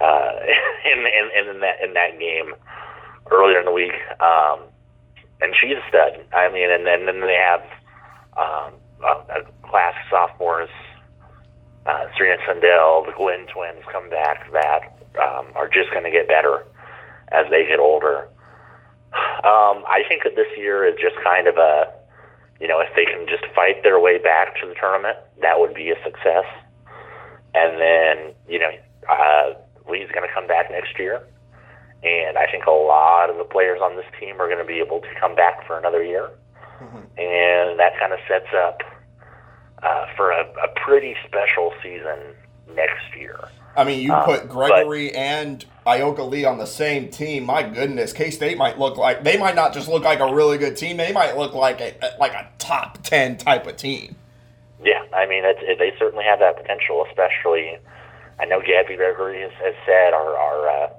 uh, 0.00 0.32
in, 0.90 0.98
in 0.98 1.48
in 1.48 1.60
that 1.60 1.76
in 1.82 1.94
that 1.94 2.18
game 2.18 2.54
earlier 3.30 3.58
in 3.58 3.66
the 3.66 3.72
week, 3.72 3.94
um, 4.20 4.60
and 5.40 5.54
she's 5.60 5.76
a 5.76 5.88
stud. 5.88 6.24
I 6.32 6.50
mean, 6.52 6.70
and 6.70 6.86
then 6.86 7.06
then 7.06 7.20
they 7.20 7.38
have. 7.38 7.62
Um, 8.38 8.74
sophomores, 10.10 10.70
uh, 11.86 12.06
Serena 12.16 12.42
Sundell, 12.46 13.06
the 13.06 13.12
Glenn 13.16 13.46
twins 13.46 13.84
come 13.90 14.10
back 14.10 14.50
that 14.52 14.98
um, 15.22 15.46
are 15.54 15.68
just 15.68 15.90
going 15.90 16.04
to 16.04 16.10
get 16.10 16.28
better 16.28 16.66
as 17.32 17.46
they 17.50 17.66
get 17.66 17.78
older. 17.78 18.28
Um, 19.42 19.82
I 19.88 20.02
think 20.08 20.22
that 20.24 20.36
this 20.36 20.50
year 20.56 20.84
is 20.86 20.94
just 21.00 21.16
kind 21.24 21.48
of 21.48 21.56
a, 21.56 21.92
you 22.60 22.68
know, 22.68 22.80
if 22.80 22.94
they 22.94 23.04
can 23.04 23.26
just 23.26 23.44
fight 23.54 23.82
their 23.82 23.98
way 23.98 24.18
back 24.18 24.60
to 24.60 24.68
the 24.68 24.74
tournament, 24.74 25.16
that 25.40 25.58
would 25.58 25.74
be 25.74 25.90
a 25.90 25.96
success. 26.04 26.44
And 27.54 27.80
then, 27.80 28.34
you 28.48 28.58
know, 28.58 28.70
uh, 29.08 29.54
Lee's 29.90 30.10
going 30.12 30.26
to 30.28 30.34
come 30.34 30.46
back 30.46 30.70
next 30.70 30.98
year. 30.98 31.26
And 32.02 32.38
I 32.38 32.46
think 32.50 32.66
a 32.66 32.70
lot 32.70 33.30
of 33.30 33.36
the 33.36 33.44
players 33.44 33.80
on 33.82 33.96
this 33.96 34.06
team 34.18 34.40
are 34.40 34.46
going 34.46 34.60
to 34.60 34.64
be 34.64 34.78
able 34.78 35.00
to 35.00 35.08
come 35.18 35.34
back 35.34 35.66
for 35.66 35.76
another 35.78 36.02
year. 36.02 36.30
Mm-hmm. 36.80 37.04
And 37.18 37.78
that 37.78 37.98
kind 37.98 38.12
of 38.12 38.20
sets 38.28 38.48
up 38.56 38.80
uh, 39.82 40.06
for 40.16 40.30
a, 40.30 40.42
a, 40.62 40.68
pretty 40.76 41.16
special 41.26 41.72
season 41.82 42.18
next 42.74 43.14
year. 43.16 43.38
I 43.76 43.84
mean, 43.84 44.00
you 44.00 44.12
um, 44.12 44.24
put 44.24 44.48
Gregory 44.48 45.08
but, 45.08 45.16
and 45.16 45.64
Ayoka 45.86 46.28
Lee 46.28 46.44
on 46.44 46.58
the 46.58 46.66
same 46.66 47.08
team. 47.08 47.44
My 47.44 47.62
goodness, 47.62 48.12
K 48.12 48.30
State 48.30 48.58
might 48.58 48.78
look 48.78 48.96
like 48.96 49.24
they 49.24 49.38
might 49.38 49.54
not 49.54 49.72
just 49.72 49.88
look 49.88 50.04
like 50.04 50.20
a 50.20 50.34
really 50.34 50.58
good 50.58 50.76
team. 50.76 50.96
They 50.96 51.12
might 51.12 51.36
look 51.36 51.54
like 51.54 51.80
a 51.80 51.94
like 52.18 52.32
a 52.32 52.48
top 52.58 52.98
ten 53.02 53.36
type 53.36 53.66
of 53.66 53.76
team. 53.76 54.16
Yeah, 54.82 55.04
I 55.14 55.26
mean, 55.26 55.44
it, 55.44 55.56
it, 55.60 55.78
they 55.78 55.92
certainly 55.98 56.24
have 56.24 56.38
that 56.40 56.56
potential. 56.56 57.04
Especially, 57.08 57.78
I 58.38 58.44
know 58.44 58.60
Gabby 58.60 58.96
Gregory 58.96 59.40
has, 59.42 59.52
has 59.62 59.74
said 59.86 60.12
our 60.14 60.36
our 60.36 60.68
uh, 60.68 60.90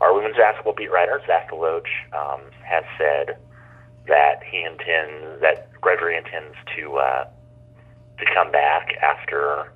our 0.00 0.14
women's 0.14 0.36
basketball 0.36 0.74
beat 0.74 0.90
writer 0.90 1.20
Zach 1.26 1.50
Deloach 1.50 1.88
um, 2.12 2.40
has 2.64 2.84
said 2.96 3.36
that 4.06 4.42
he 4.50 4.62
intends 4.62 5.40
that 5.40 5.70
Gregory 5.80 6.16
intends 6.16 6.56
to 6.76 6.96
uh, 6.96 7.28
to 8.22 8.34
come 8.34 8.50
back 8.50 8.94
after 9.02 9.72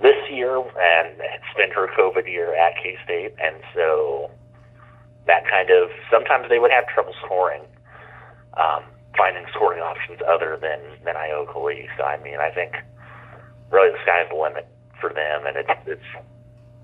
this 0.00 0.18
year 0.30 0.56
and 0.56 1.08
spend 1.52 1.72
her 1.72 1.88
COVID 1.98 2.26
year 2.26 2.54
at 2.54 2.74
K 2.82 2.96
State, 3.04 3.34
and 3.42 3.56
so 3.74 4.30
that 5.26 5.42
kind 5.48 5.70
of 5.70 5.90
sometimes 6.10 6.48
they 6.48 6.58
would 6.58 6.70
have 6.70 6.86
trouble 6.88 7.14
scoring, 7.24 7.62
um, 8.54 8.82
finding 9.16 9.44
scoring 9.54 9.80
options 9.80 10.20
other 10.26 10.58
than 10.60 10.80
than 11.04 11.14
Ayoka 11.14 11.58
Lee. 11.62 11.88
So 11.96 12.04
I 12.04 12.22
mean, 12.22 12.38
I 12.38 12.50
think 12.50 12.74
really 13.70 13.90
the 13.90 13.98
sky's 14.02 14.28
the 14.30 14.36
limit 14.36 14.66
for 15.00 15.12
them, 15.12 15.46
and 15.46 15.56
it's 15.56 15.70
it's 15.86 16.10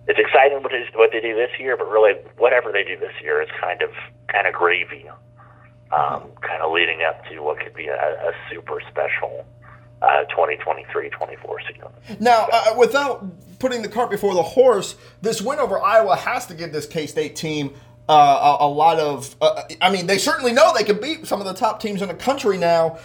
it's 0.07 0.19
exciting 0.19 0.63
what, 0.63 0.73
what 0.95 1.11
they 1.13 1.21
do 1.21 1.35
this 1.35 1.51
year, 1.59 1.77
but 1.77 1.89
really 1.89 2.15
whatever 2.39 2.73
they 2.73 2.85
do 2.85 2.97
this 2.99 3.15
year 3.23 3.43
is 3.43 3.49
kind 3.61 3.83
of 3.83 3.91
kind 4.29 4.47
of 4.47 4.55
gravy 4.55 5.07
um, 5.93 6.29
kind 6.43 6.61
of 6.63 6.73
leading 6.73 7.03
up 7.03 7.25
to 7.27 7.41
what 7.41 7.59
could 7.61 7.75
be 7.75 7.89
a, 7.89 7.95
a 7.95 8.33
super 8.51 8.81
special 8.91 9.45
uh, 10.03 10.25
2023-24 10.37 11.57
season. 11.67 12.21
Now, 12.21 12.49
uh, 12.53 12.75
without 12.77 13.59
putting 13.59 13.83
the 13.83 13.89
cart 13.89 14.11
before 14.11 14.35
the 14.35 14.43
horse, 14.43 14.97
this 15.23 15.43
win 15.43 15.59
over 15.59 15.83
Iowa 15.83 16.17
has 16.17 16.47
to 16.47 16.55
give 16.55 16.73
this 16.73 16.87
K-State 16.87 17.37
team 17.37 17.75
uh, 18.09 18.57
a, 18.61 18.65
a, 18.65 18.69
lot 18.69 18.99
of. 18.99 19.35
Uh, 19.41 19.63
I 19.81 19.91
mean, 19.91 20.07
they 20.07 20.19
certainly 20.19 20.53
know 20.53 20.73
they 20.75 20.85
can 20.85 21.01
beat 21.01 21.27
some 21.27 21.41
of 21.41 21.47
the 21.47 21.53
top 21.53 21.81
teams 21.81 22.01
in 22.01 22.09
the 22.09 22.15
country 22.15 22.57
now. 22.57 22.99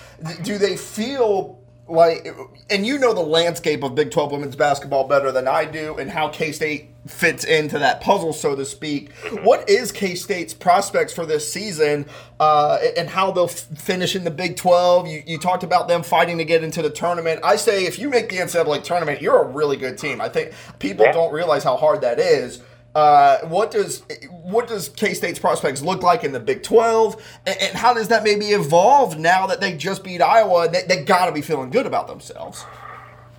Do 0.43 0.57
they 0.57 0.77
feel 0.77 1.62
like, 1.93 2.27
and 2.69 2.85
you 2.85 2.97
know 2.97 3.13
the 3.13 3.21
landscape 3.21 3.83
of 3.83 3.93
Big 3.95 4.11
12 4.11 4.31
women's 4.31 4.55
basketball 4.55 5.07
better 5.07 5.31
than 5.31 5.47
I 5.47 5.65
do, 5.65 5.95
and 5.97 6.09
how 6.09 6.27
K 6.27 6.51
State 6.51 6.89
fits 7.07 7.43
into 7.43 7.77
that 7.79 8.01
puzzle, 8.01 8.33
so 8.33 8.55
to 8.55 8.65
speak. 8.65 9.11
What 9.43 9.69
is 9.69 9.91
K 9.91 10.15
State's 10.15 10.53
prospects 10.53 11.13
for 11.13 11.25
this 11.25 11.51
season, 11.51 12.07
uh, 12.39 12.79
and 12.97 13.09
how 13.09 13.31
they'll 13.31 13.45
f- 13.45 13.59
finish 13.77 14.15
in 14.15 14.23
the 14.23 14.31
Big 14.31 14.55
12? 14.55 15.07
You, 15.07 15.23
you, 15.27 15.37
talked 15.37 15.63
about 15.63 15.87
them 15.87 16.01
fighting 16.01 16.37
to 16.39 16.45
get 16.45 16.63
into 16.63 16.81
the 16.81 16.89
tournament. 16.89 17.41
I 17.43 17.57
say 17.57 17.85
if 17.85 17.99
you 17.99 18.09
make 18.09 18.29
the 18.29 18.37
NCAA 18.37 18.83
tournament, 18.83 19.21
you're 19.21 19.41
a 19.41 19.47
really 19.47 19.77
good 19.77 19.97
team. 19.97 20.19
I 20.19 20.29
think 20.29 20.53
people 20.79 21.05
yeah. 21.05 21.11
don't 21.11 21.33
realize 21.33 21.63
how 21.63 21.77
hard 21.77 22.01
that 22.01 22.19
is. 22.19 22.61
Uh, 22.95 23.39
what 23.47 23.71
does 23.71 24.03
what 24.29 24.67
does 24.67 24.89
K 24.89 25.15
State's 25.15 25.39
prospects 25.39 25.81
look 25.81 26.03
like 26.03 26.23
in 26.23 26.31
the 26.31 26.39
Big 26.39 26.61
Twelve, 26.61 27.21
and, 27.45 27.57
and, 27.59 27.75
how 27.75 27.91
does 27.93 28.09
that 28.09 28.23
maybe 28.23 28.47
evolve 28.47 29.17
now 29.17 29.47
that 29.47 29.59
they 29.59 29.75
just 29.75 30.03
beat 30.03 30.21
Iowa? 30.21 30.69
They, 30.69 30.83
they 30.83 31.03
got 31.03 31.25
to 31.25 31.31
be 31.31 31.41
feeling 31.41 31.71
good 31.71 31.87
about 31.87 32.07
themselves. 32.07 32.65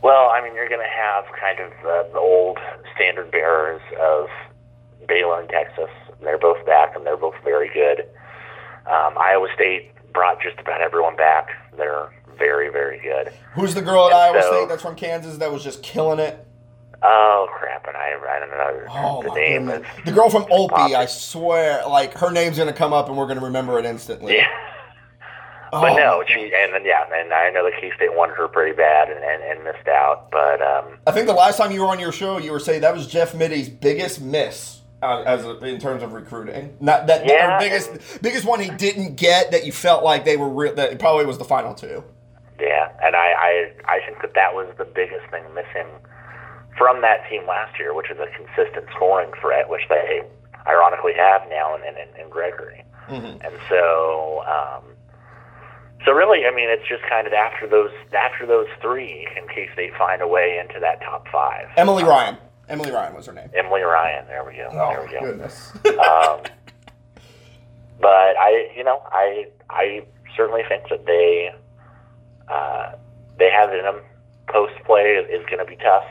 Well, 0.02 0.28
I 0.28 0.42
mean, 0.42 0.54
you're 0.54 0.68
going 0.68 0.80
to 0.80 0.86
have 0.86 1.24
kind 1.40 1.60
of 1.60 1.70
the, 1.82 2.08
the 2.12 2.18
old 2.18 2.58
standard 2.94 3.30
bearers 3.30 3.80
of 4.00 4.28
Baylor 5.06 5.40
and 5.40 5.48
Texas. 5.48 5.90
They're 6.20 6.36
both 6.36 6.66
back, 6.66 6.96
and 6.96 7.06
they're 7.06 7.16
both 7.16 7.36
very 7.44 7.70
good. 7.72 8.00
Um, 8.86 9.16
Iowa 9.16 9.48
State 9.54 9.92
brought 10.12 10.42
just 10.42 10.58
about 10.58 10.80
everyone 10.80 11.16
back. 11.16 11.50
They're 11.76 12.12
very, 12.36 12.70
very 12.70 13.00
good. 13.00 13.32
Who's 13.54 13.74
the 13.74 13.82
girl 13.82 14.06
at 14.06 14.12
and 14.12 14.36
Iowa 14.36 14.42
so, 14.42 14.52
State 14.52 14.68
that's 14.68 14.82
from 14.82 14.96
Kansas 14.96 15.38
that 15.38 15.52
was 15.52 15.62
just 15.62 15.82
killing 15.82 16.18
it? 16.18 16.44
Oh 17.06 17.48
crap! 17.52 17.86
And 17.86 17.96
I, 17.96 18.14
I 18.16 18.40
don't 18.40 18.50
know 18.50 18.86
oh, 18.88 19.22
the 19.22 19.34
name. 19.34 19.68
Is, 19.68 19.84
the 20.06 20.12
girl 20.12 20.30
from 20.30 20.46
Opie, 20.50 20.94
I 20.94 21.04
swear, 21.04 21.86
like 21.86 22.14
her 22.14 22.30
name's 22.30 22.56
gonna 22.56 22.72
come 22.72 22.94
up 22.94 23.08
and 23.08 23.16
we're 23.16 23.26
gonna 23.26 23.42
remember 23.42 23.78
it 23.78 23.84
instantly. 23.84 24.36
Yeah. 24.36 24.48
But 25.70 25.90
oh, 25.90 25.96
no, 25.96 26.24
she 26.28 26.52
and 26.56 26.72
then 26.72 26.84
yeah, 26.84 27.04
and 27.12 27.32
I 27.32 27.50
know 27.50 27.64
the 27.64 27.72
K 27.80 27.90
State 27.96 28.14
wanted 28.14 28.36
her 28.36 28.46
pretty 28.46 28.76
bad 28.76 29.10
and, 29.10 29.24
and, 29.24 29.42
and 29.42 29.64
missed 29.64 29.88
out. 29.88 30.30
But 30.30 30.62
um, 30.62 30.98
I 31.04 31.10
think 31.10 31.26
the 31.26 31.32
last 31.32 31.56
time 31.56 31.72
you 31.72 31.80
were 31.80 31.88
on 31.88 31.98
your 31.98 32.12
show, 32.12 32.38
you 32.38 32.52
were 32.52 32.60
saying 32.60 32.82
that 32.82 32.94
was 32.94 33.08
Jeff 33.08 33.34
Mittie's 33.34 33.68
biggest 33.68 34.20
miss 34.20 34.82
uh, 35.02 35.22
as 35.26 35.44
a, 35.44 35.58
in 35.64 35.80
terms 35.80 36.04
of 36.04 36.12
recruiting. 36.12 36.76
Not 36.78 37.08
that 37.08 37.26
yeah, 37.26 37.58
biggest 37.58 37.90
and, 37.90 38.00
biggest 38.22 38.44
one 38.44 38.60
he 38.60 38.70
didn't 38.70 39.16
get 39.16 39.50
that 39.50 39.66
you 39.66 39.72
felt 39.72 40.04
like 40.04 40.24
they 40.24 40.36
were 40.36 40.48
real. 40.48 40.76
That 40.76 40.96
probably 41.00 41.26
was 41.26 41.38
the 41.38 41.44
final 41.44 41.74
two. 41.74 42.04
Yeah, 42.60 42.92
and 43.02 43.16
I, 43.16 43.32
I 43.32 43.72
I 43.96 44.06
think 44.06 44.22
that 44.22 44.34
that 44.34 44.54
was 44.54 44.72
the 44.78 44.84
biggest 44.84 45.28
thing 45.32 45.42
missing 45.54 45.88
from 46.76 47.00
that 47.02 47.28
team 47.28 47.46
last 47.46 47.78
year, 47.78 47.94
which 47.94 48.10
is 48.10 48.18
a 48.18 48.26
consistent 48.36 48.86
scoring 48.94 49.30
threat, 49.40 49.68
which 49.68 49.82
they 49.88 50.22
ironically 50.66 51.12
have 51.14 51.42
now 51.48 51.76
in, 51.76 51.82
in, 51.82 52.20
in 52.20 52.30
Gregory. 52.30 52.84
Mm-hmm. 53.08 53.44
And 53.44 53.54
so, 53.68 54.42
um, 54.46 54.84
so 56.04 56.12
really, 56.12 56.46
I 56.46 56.54
mean, 56.54 56.68
it's 56.68 56.86
just 56.88 57.02
kind 57.08 57.26
of 57.26 57.32
after 57.32 57.68
those 57.68 57.90
after 58.12 58.46
those 58.46 58.66
three, 58.80 59.26
in 59.36 59.46
case 59.48 59.70
they 59.76 59.90
find 59.96 60.22
a 60.22 60.28
way 60.28 60.58
into 60.58 60.80
that 60.80 61.00
top 61.02 61.26
five. 61.30 61.68
Emily 61.76 62.02
um, 62.02 62.08
Ryan. 62.08 62.38
Emily 62.68 62.90
Ryan 62.90 63.14
was 63.14 63.26
her 63.26 63.32
name. 63.32 63.50
Emily 63.54 63.82
Ryan. 63.82 64.26
There 64.26 64.44
we 64.44 64.56
go. 64.56 64.68
Oh 64.72 64.88
there 64.88 65.02
we 65.02 65.12
go. 65.12 65.20
goodness. 65.20 65.70
um, 65.84 66.40
but 68.00 68.36
I, 68.38 68.72
you 68.76 68.84
know, 68.84 69.02
I 69.12 69.46
I 69.68 70.04
certainly 70.36 70.62
think 70.68 70.88
that 70.88 71.04
they 71.04 71.50
uh, 72.48 72.92
they 73.38 73.50
have 73.50 73.70
it 73.70 73.78
in 73.78 73.84
them. 73.84 74.00
Post 74.48 74.74
play 74.84 75.16
is, 75.16 75.40
is 75.40 75.46
going 75.46 75.58
to 75.58 75.64
be 75.64 75.76
tough 75.76 76.04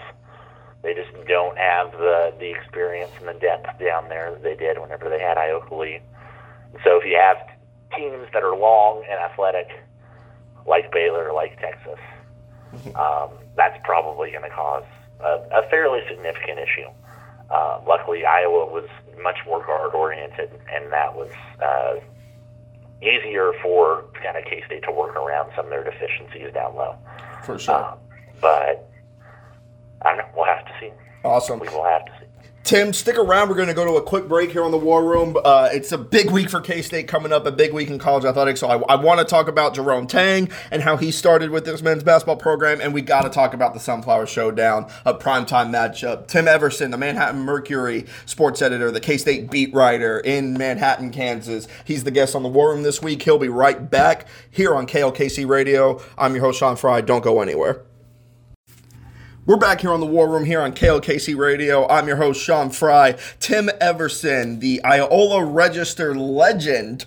they 0.84 0.94
just 0.94 1.10
don't 1.28 1.58
have 1.58 1.92
the 1.94 2.34
the 2.40 2.52
experience 2.52 3.12
and 3.20 3.28
the 3.28 3.40
depth 3.40 3.80
down 3.80 4.10
there 4.10 4.32
that 4.32 4.44
they 4.44 4.56
did 4.56 4.78
whenever 4.80 5.10
they 5.10 5.20
had 5.20 5.38
Ayoka 5.38 5.80
Lee. 5.80 6.00
So 6.84 6.98
if 6.98 7.06
you 7.06 7.18
have 7.20 7.38
teams 7.96 8.28
that 8.34 8.44
are 8.44 8.56
long 8.56 9.04
and 9.10 9.20
athletic, 9.20 9.70
like 10.68 10.92
Baylor, 10.92 11.32
like 11.34 11.60
Texas, 11.60 12.00
um, 12.96 13.30
that's 13.56 13.78
probably 13.84 14.32
going 14.32 14.44
to 14.44 14.50
cause 14.50 14.84
a, 15.20 15.42
a 15.52 15.70
fairly 15.70 16.02
significant 16.10 16.60
issue. 16.60 16.90
Uh, 17.50 17.80
luckily, 17.88 18.25
Iowa 18.25 18.66
was 18.66 18.90
much 19.22 19.38
more 19.46 19.63
guard 19.66 19.94
oriented, 19.94 20.50
and 20.72 20.92
that 20.92 21.16
was 21.16 21.32
uh, 21.63 21.96
easier 23.02 23.54
for 23.62 24.06
kind 24.22 24.38
of 24.38 24.44
K 24.46 24.63
State 24.66 24.84
to 24.84 24.92
work 24.92 25.16
around 25.16 25.52
some 25.56 25.66
of 25.66 25.70
their 25.70 25.84
deficiencies 25.84 26.52
down 26.54 26.75
low. 26.75 26.96
For 27.44 27.60
sure. 27.60 27.86
Um, 27.86 27.98
but 28.42 28.90
I 30.04 30.16
know. 30.16 30.26
We'll 30.36 30.46
have 30.46 30.66
to 30.66 30.72
see. 30.80 30.92
Awesome. 31.24 31.60
We 31.60 31.68
will 31.70 31.84
have 31.84 32.06
to 32.06 32.12
see. 32.20 32.24
Tim, 32.64 32.94
stick 32.94 33.18
around. 33.18 33.50
We're 33.50 33.56
going 33.56 33.68
to 33.68 33.74
go 33.74 33.84
to 33.84 33.96
a 33.96 34.02
quick 34.02 34.30
break 34.30 34.52
here 34.52 34.64
on 34.64 34.72
the 34.72 34.78
War 34.78 35.04
Room. 35.04 35.36
Uh, 35.44 35.68
it's 35.74 35.92
a 35.92 35.98
big 35.98 36.32
week 36.32 36.50
for 36.50 36.62
K 36.62 36.82
State 36.82 37.10
coming 37.10 37.34
up, 37.34 37.46
a 37.46 37.52
big 37.52 37.74
week 37.74 37.90
in 37.90 38.00
college 38.00 38.24
athletics. 38.24 38.62
So 38.62 38.70
I, 38.70 38.94
I 38.94 38.96
want 38.96 39.20
to 39.20 39.26
talk 39.26 39.50
about 39.50 39.74
Jerome 39.74 40.08
Tang 40.08 40.50
and 40.72 40.82
how 40.82 40.96
he 40.96 41.12
started 41.12 41.50
with 41.50 41.66
this 41.66 41.82
men's 41.82 42.04
basketball 42.04 42.38
program, 42.38 42.80
and 42.80 42.94
we 42.94 43.02
got 43.02 43.24
to 43.24 43.30
talk 43.30 43.54
about 43.54 43.74
the 43.74 43.82
Sunflower 43.82 44.28
Showdown, 44.28 44.90
a 45.04 45.14
primetime 45.14 45.72
matchup. 45.72 46.28
Tim 46.28 46.48
Everson, 46.48 46.92
the 46.92 46.98
Manhattan 46.98 47.42
Mercury 47.42 48.06
sports 48.26 48.62
editor, 48.62 48.92
the 48.92 49.02
K 49.02 49.18
State 49.18 49.52
beat 49.52 49.74
writer 49.74 50.20
in 50.22 50.54
Manhattan, 50.54 51.12
Kansas. 51.12 51.68
He's 51.84 52.06
the 52.06 52.12
guest 52.12 52.34
on 52.34 52.44
the 52.44 52.50
War 52.50 52.72
Room 52.72 52.84
this 52.84 53.02
week. 53.02 53.24
He'll 53.24 53.38
be 53.38 53.50
right 53.50 53.90
back 53.92 54.26
here 54.50 54.74
on 54.74 54.88
KLKC 54.88 55.46
Radio. 55.46 56.02
I'm 56.18 56.34
your 56.34 56.46
host, 56.46 56.60
Sean 56.60 56.78
Fry. 56.78 57.02
Don't 57.02 57.26
go 57.26 57.42
anywhere. 57.42 57.82
We're 59.46 59.58
back 59.58 59.82
here 59.82 59.92
on 59.92 60.00
the 60.00 60.06
War 60.06 60.30
Room 60.30 60.46
here 60.46 60.62
on 60.62 60.72
KLKC 60.72 61.36
Radio. 61.36 61.86
I'm 61.90 62.08
your 62.08 62.16
host, 62.16 62.42
Sean 62.42 62.70
Fry. 62.70 63.18
Tim 63.42 63.70
Everson, 63.82 64.60
the 64.60 64.80
Iola 64.86 65.44
Register 65.44 66.16
legend, 66.16 67.04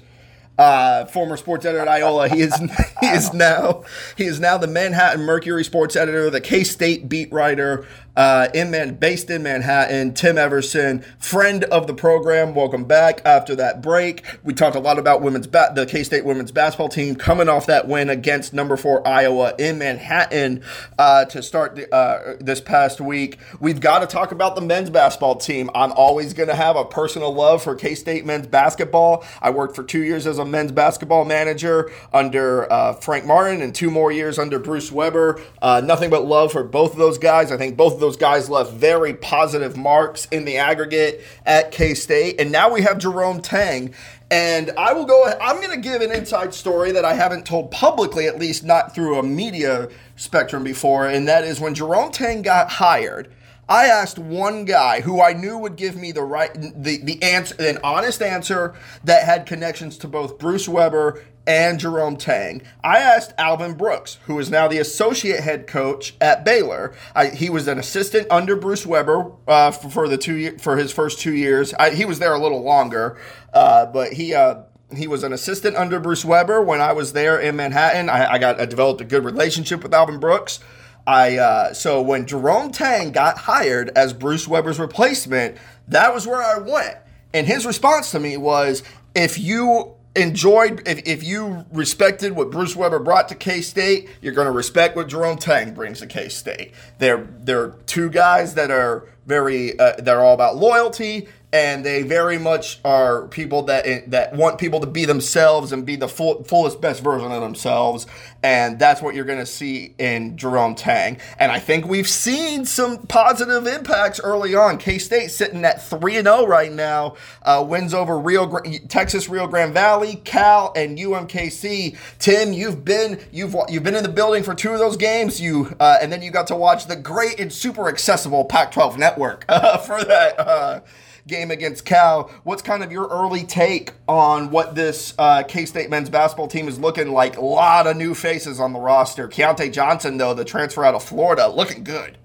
uh, 0.59 1.07
former 1.07 1.39
sports 1.39 1.65
editor 1.65 1.81
at 1.81 1.89
Iola. 1.89 2.29
He 2.29 2.43
is 2.43 2.55
he 3.01 3.07
is 3.07 3.33
now 3.33 3.85
he 4.19 4.25
is 4.25 4.39
now 4.39 4.59
the 4.59 4.67
Manhattan 4.67 5.23
Mercury 5.23 5.65
sports 5.65 5.97
editor, 5.97 6.29
the 6.29 6.43
K 6.43 6.63
State 6.63 7.09
beat 7.09 7.33
writer, 7.33 7.87
uh, 8.17 8.49
in 8.55 8.71
Man, 8.71 8.95
based 8.95 9.31
in 9.31 9.43
Manhattan. 9.43 10.15
Tim 10.15 10.39
Everson, 10.39 11.05
friend 11.19 11.65
of 11.65 11.87
the 11.87 11.95
program. 11.95 12.55
Welcome 12.55 12.85
back 12.85 13.21
after 13.25 13.55
that 13.57 13.83
break. 13.83 14.25
We 14.43 14.55
talked 14.55 14.77
a 14.77 14.81
lot 14.81 14.99
about 14.99 15.23
women's 15.23 15.47
ba- 15.47 15.73
the 15.75 15.87
K 15.87 16.03
State 16.03 16.25
women's 16.25 16.53
basketball 16.53 16.89
team 16.89 17.17
coming 17.17 17.49
off 17.49 17.67
that 17.67 17.89
win 17.89 18.09
against 18.09 18.53
number 18.55 18.77
four 18.77 19.07
Iowa 19.07 19.55
in 19.59 19.79
Manhattan 19.79 20.63
uh, 20.99 21.27
to 21.27 21.43
start 21.43 21.77
the, 21.77 21.95
uh, 21.95 22.37
this 22.41 22.61
past 22.61 23.01
week. 23.01 23.39
We've 23.61 23.81
got 23.81 23.99
to 23.99 24.07
talk 24.07 24.33
about 24.33 24.55
the 24.55 24.63
men's 24.63 24.91
basketball 24.91 25.37
team. 25.37 25.71
I'm 25.75 25.93
always 25.93 26.33
going 26.33 26.49
to 26.49 26.55
have 26.55 26.77
a 26.77 26.85
personal 26.85 27.35
love 27.35 27.63
for 27.63 27.75
K 27.75 27.95
State 27.95 28.25
men's 28.25 28.47
basketball. 28.47 29.25
I 29.43 29.51
worked 29.51 29.77
for 29.77 29.83
two 29.83 30.03
years 30.03 30.27
as 30.27 30.39
a 30.39 30.45
men's 30.45 30.73
basketball 30.73 31.25
manager 31.25 31.91
under 32.13 32.71
uh, 32.73 32.95
Frank 32.95 33.27
Martin 33.27 33.61
and 33.61 33.75
two 33.75 33.91
more 33.91 34.11
years 34.13 34.39
under 34.39 34.59
Bruce 34.59 34.91
Weber. 34.91 35.41
Uh, 35.61 35.83
nothing 35.85 36.09
but 36.09 36.25
love 36.25 36.53
for 36.53 36.63
both 36.63 36.93
of 36.93 36.99
those 36.99 37.19
guys. 37.19 37.51
I 37.51 37.57
think 37.57 37.77
both 37.77 37.95
of 37.95 38.01
those 38.01 38.06
guys 38.15 38.49
left 38.49 38.73
very 38.73 39.15
positive 39.15 39.77
marks 39.77 40.27
in 40.27 40.45
the 40.45 40.59
aggregate 40.59 41.25
at 41.45 41.73
K 41.73 41.95
State. 41.95 42.41
And 42.41 42.53
now 42.53 42.73
we 42.73 42.83
have 42.83 42.99
Jerome 42.99 43.41
Tang. 43.41 43.95
And 44.31 44.73
I 44.77 44.93
will 44.93 45.05
go, 45.05 45.33
I'm 45.41 45.61
going 45.61 45.71
to 45.71 45.89
give 45.89 46.03
an 46.03 46.13
inside 46.13 46.53
story 46.53 46.93
that 46.93 47.05
I 47.05 47.15
haven't 47.15 47.47
told 47.47 47.71
publicly, 47.71 48.27
at 48.27 48.39
least 48.39 48.65
not 48.65 48.95
through 48.95 49.19
a 49.19 49.23
media 49.23 49.89
spectrum 50.17 50.63
before. 50.63 51.07
And 51.07 51.27
that 51.27 51.45
is 51.45 51.61
when 51.61 51.75
Jerome 51.75 52.13
Tang 52.13 52.43
got 52.43 52.69
hired. 52.71 53.33
I 53.69 53.87
asked 53.87 54.19
one 54.19 54.65
guy 54.65 55.01
who 55.01 55.21
I 55.21 55.33
knew 55.33 55.59
would 55.59 55.77
give 55.77 55.97
me 55.97 56.13
the 56.13 56.23
right 56.23 56.53
the, 56.55 56.99
the 56.99 57.21
answer 57.23 57.57
an 57.59 57.79
honest 57.83 58.23
answer 58.23 58.75
that 59.03 59.25
had 59.25 59.45
connections 59.45 59.99
to 59.99 60.09
both 60.09 60.39
Bruce 60.39 60.69
Weber 60.69 61.21
and 61.47 61.79
Jerome 61.79 62.17
Tang. 62.17 62.63
I 62.83 62.99
asked 62.99 63.33
Alvin 63.39 63.75
Brooks, 63.75 64.19
who 64.27 64.39
is 64.39 64.51
now 64.51 64.67
the 64.69 64.79
associate 64.79 65.41
head 65.41 65.67
coach 65.67 66.15
at 66.21 66.45
Baylor. 66.45 66.95
I, 67.15 67.29
he 67.29 67.49
was 67.49 67.69
an 67.69 67.79
assistant 67.79 68.27
under 68.31 68.57
Bruce 68.57 68.85
Weber 68.85 69.33
uh, 69.47 69.71
for, 69.71 69.91
for, 69.91 70.09
the 70.09 70.19
two 70.19 70.59
for 70.59 70.77
his 70.77 70.93
first 70.93 71.21
two 71.21 71.35
years. 71.35 71.73
I, 71.75 71.91
he 71.91 72.05
was 72.05 72.19
there 72.19 72.35
a 72.35 72.39
little 72.39 72.63
longer, 72.63 73.19
uh, 73.53 73.87
but 73.87 74.15
he. 74.15 74.35
Uh, 74.35 74.63
he 74.95 75.09
was 75.09 75.25
an 75.25 75.33
assistant 75.33 75.75
under 75.75 75.99
Bruce 75.99 76.25
Weber 76.25 76.63
when 76.63 76.81
I 76.81 76.93
was 76.93 77.13
there 77.13 77.41
in 77.41 77.57
Manhattan. 77.57 78.09
I, 78.09 78.35
I 78.35 78.39
got 78.39 78.61
I 78.61 78.67
developed 78.67 79.01
a 79.01 79.05
good 79.05 79.25
relationship 79.25 79.83
with 79.83 79.93
Alvin 79.93 80.21
Brooks. 80.21 80.61
I 81.05 81.39
uh, 81.39 81.73
so 81.73 82.01
when 82.01 82.25
Jerome 82.25 82.71
Tang 82.71 83.11
got 83.11 83.37
hired 83.37 83.91
as 83.97 84.13
Bruce 84.13 84.47
Weber's 84.47 84.79
replacement, 84.79 85.57
that 85.89 86.15
was 86.15 86.25
where 86.25 86.41
I 86.41 86.59
went. 86.59 86.99
And 87.35 87.49
his 87.49 87.67
response 87.67 88.13
to 88.13 88.21
me 88.21 88.37
was, 88.37 88.85
"If 89.13 89.41
you 89.41 89.96
enjoyed, 90.17 90.87
if, 90.87 91.07
if 91.07 91.23
you 91.23 91.65
respected 91.73 92.33
what 92.33 92.51
Bruce 92.51 92.75
Weber 92.75 92.99
brought 92.99 93.29
to 93.29 93.35
K 93.35 93.61
State, 93.61 94.09
you're 94.21 94.33
going 94.33 94.47
to 94.47 94.53
respect 94.53 94.97
what 94.97 95.09
Jerome 95.09 95.39
Tang 95.39 95.75
brings 95.75 96.01
to 96.01 96.07
K 96.07 96.29
State. 96.29 96.73
They're 96.99 97.29
they're 97.41 97.71
two 97.87 98.11
guys 98.11 98.55
that 98.55 98.71
are 98.71 99.07
very 99.27 99.79
uh, 99.79 99.97
they're 99.99 100.21
all 100.21 100.35
about 100.35 100.57
loyalty 100.57 101.29
and 101.53 101.87
they 101.87 102.03
very 102.03 102.39
much 102.39 102.81
are 102.85 103.29
people 103.29 103.63
that 103.63 104.11
that 104.11 104.35
want 104.35 104.59
people 104.59 104.81
to 104.81 104.87
be 104.87 105.05
themselves 105.05 105.73
and 105.73 105.87
be 105.87 105.95
the 105.97 106.09
full, 106.09 106.43
fullest 106.45 106.81
best 106.81 107.03
version 107.03 107.31
of 107.31 107.41
themselves. 107.41 108.07
And 108.43 108.79
that's 108.79 109.01
what 109.01 109.15
you're 109.15 109.25
going 109.25 109.39
to 109.39 109.47
see 109.47 109.95
in 109.99 110.37
Jerome 110.37 110.75
Tang. 110.75 111.19
And 111.39 111.51
I 111.51 111.59
think 111.59 111.87
we've 111.87 112.09
seen 112.09 112.65
some 112.65 112.99
positive 113.07 113.67
impacts 113.67 114.21
early 114.21 114.55
on. 114.55 114.79
K-State 114.79 115.31
sitting 115.31 115.65
at 115.65 115.83
3 115.83 116.17
and 116.17 116.27
0 116.27 116.47
right 116.47 116.73
now 116.73 117.15
uh, 117.43 117.65
wins 117.67 117.95
over 117.95 118.19
Rio 118.19 118.59
Texas 118.89 119.29
Rio 119.29 119.47
Grande 119.47 119.73
Valley 119.73 120.17
Cal 120.25 120.73
and 120.77 120.99
UMKC 120.99 121.97
Tim 122.19 122.53
you've 122.53 122.85
been 122.85 123.21
you've 123.33 123.55
you've 123.69 123.83
been 123.85 123.97
in 123.97 124.03
the 124.03 124.09
building 124.09 124.43
for 124.43 124.55
two 124.55 124.73
of 124.73 124.79
those 124.79 124.97
games. 124.97 125.41
You 125.41 125.75
uh, 125.79 125.99
and 126.03 126.13
then 126.13 126.23
you 126.23 126.31
got 126.31 126.49
to 126.49 126.57
watch 126.57 126.87
the 126.87 126.97
great 126.97 127.39
and 127.39 127.53
super 127.53 127.89
accessible 127.89 128.45
Pac-12 128.45 128.99
network 128.99 129.45
uh, 129.49 129.77
for 129.79 130.03
that 130.05 130.39
uh, 130.39 130.81
game 131.27 131.51
against 131.51 131.85
Cal. 131.85 132.31
What's 132.45 132.63
kind 132.63 132.83
of 132.83 132.93
your 132.93 133.07
early 133.09 133.45
take 133.45 133.93
on 134.09 134.51
what 134.51 134.75
this 134.75 135.15
uh, 135.19 135.43
K 135.43 135.67
State 135.67 135.91
men's 135.91 136.11
basketball 136.11 136.49
team 136.49 136.69
is 136.69 136.79
looking 136.79 137.11
like? 137.11 137.37
A 137.37 137.45
lot 137.45 137.87
of 137.87 137.97
new 137.97 138.15
faces 138.15 138.61
on 138.61 138.73
the 138.73 138.81
roster. 138.81 139.29
Keyontae 139.29 139.73
Johnson, 139.73 140.19
though, 140.19 140.35
the 140.35 140.45
transfer 140.45 140.85
out 140.85 140.95
of 140.95 141.03
Florida, 141.03 141.49
looking 141.49 141.85
good. 141.85 142.19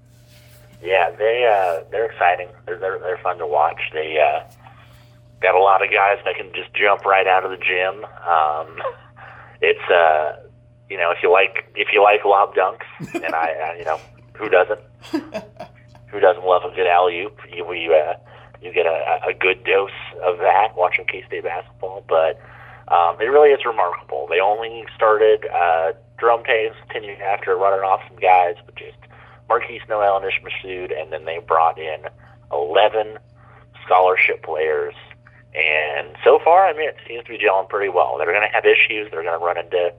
Yeah, 0.82 1.12
they 1.12 1.46
uh, 1.46 1.84
they're 1.92 2.06
exciting. 2.06 2.50
They're, 2.66 2.78
they're 2.78 3.00
they're 3.00 3.20
fun 3.20 3.38
to 3.38 3.48
watch. 3.48 3.80
They 3.94 4.18
uh, 4.18 4.44
got 5.42 5.56
a 5.56 5.60
lot 5.60 5.84
of 5.84 5.92
guys 5.92 6.18
that 6.26 6.36
can 6.36 6.52
just 6.56 6.74
jump 6.74 7.06
right 7.06 7.28
out 7.28 7.46
of 7.46 7.52
the 7.52 7.58
gym. 7.58 8.04
Um, 8.06 8.82
it's 9.62 9.92
uh, 9.92 10.42
you 10.90 10.98
know 10.98 11.12
if 11.12 11.20
you 11.22 11.32
like 11.32 11.66
if 11.76 11.90
you 11.94 12.02
like 12.02 12.26
lob 12.26 12.56
dunks, 12.56 12.86
and 13.14 13.36
I, 13.36 13.52
I 13.52 13.76
you 13.78 13.86
know 13.86 14.00
who 14.34 14.50
doesn't 14.50 14.80
who 16.08 16.20
doesn't 16.20 16.46
love 16.46 16.64
a 16.64 16.76
good 16.76 16.88
alley 16.88 17.22
oop? 17.22 17.40
You, 17.56 17.64
we 17.64 17.94
uh, 17.94 18.16
you 18.62 18.74
get 18.74 18.86
a, 18.86 19.20
a 19.28 19.34
good 19.34 19.64
dose 19.64 19.90
of 20.24 20.38
that 20.40 20.76
watching 20.76 21.06
K 21.06 21.24
State 21.28 21.44
basketball. 21.44 22.04
But 22.08 22.40
um, 22.88 23.20
it 23.20 23.26
really 23.26 23.50
is 23.50 23.66
remarkable. 23.66 24.28
They 24.30 24.40
only 24.40 24.86
started 24.96 25.46
uh, 25.48 25.94
Jerome 26.20 26.44
Tang's 26.44 26.76
tenure 26.92 27.22
after 27.24 27.56
running 27.56 27.84
off 27.84 28.02
some 28.08 28.18
guys, 28.18 28.56
but 28.66 28.76
just 28.76 28.98
Markquis 29.50 29.88
Nowell 29.90 30.18
and 30.18 30.26
Ish 30.26 30.64
and 30.64 31.12
then 31.12 31.26
they 31.26 31.40
brought 31.40 31.80
in 31.80 32.06
11 32.52 33.18
scholarship 33.86 34.44
players. 34.44 34.94
And 35.54 36.16
so 36.24 36.40
far, 36.44 36.68
I 36.68 36.74
mean, 36.74 36.88
it 36.90 36.98
seems 37.08 37.26
to 37.26 37.32
be 37.32 37.38
gelling 37.38 37.68
pretty 37.68 37.90
well. 37.90 38.18
They're 38.18 38.32
going 38.32 38.48
to 38.48 38.54
have 38.54 38.66
issues. 38.66 39.12
They're 39.12 39.24
going 39.24 39.38
to 39.38 39.46
run 39.46 39.58
into 39.58 39.94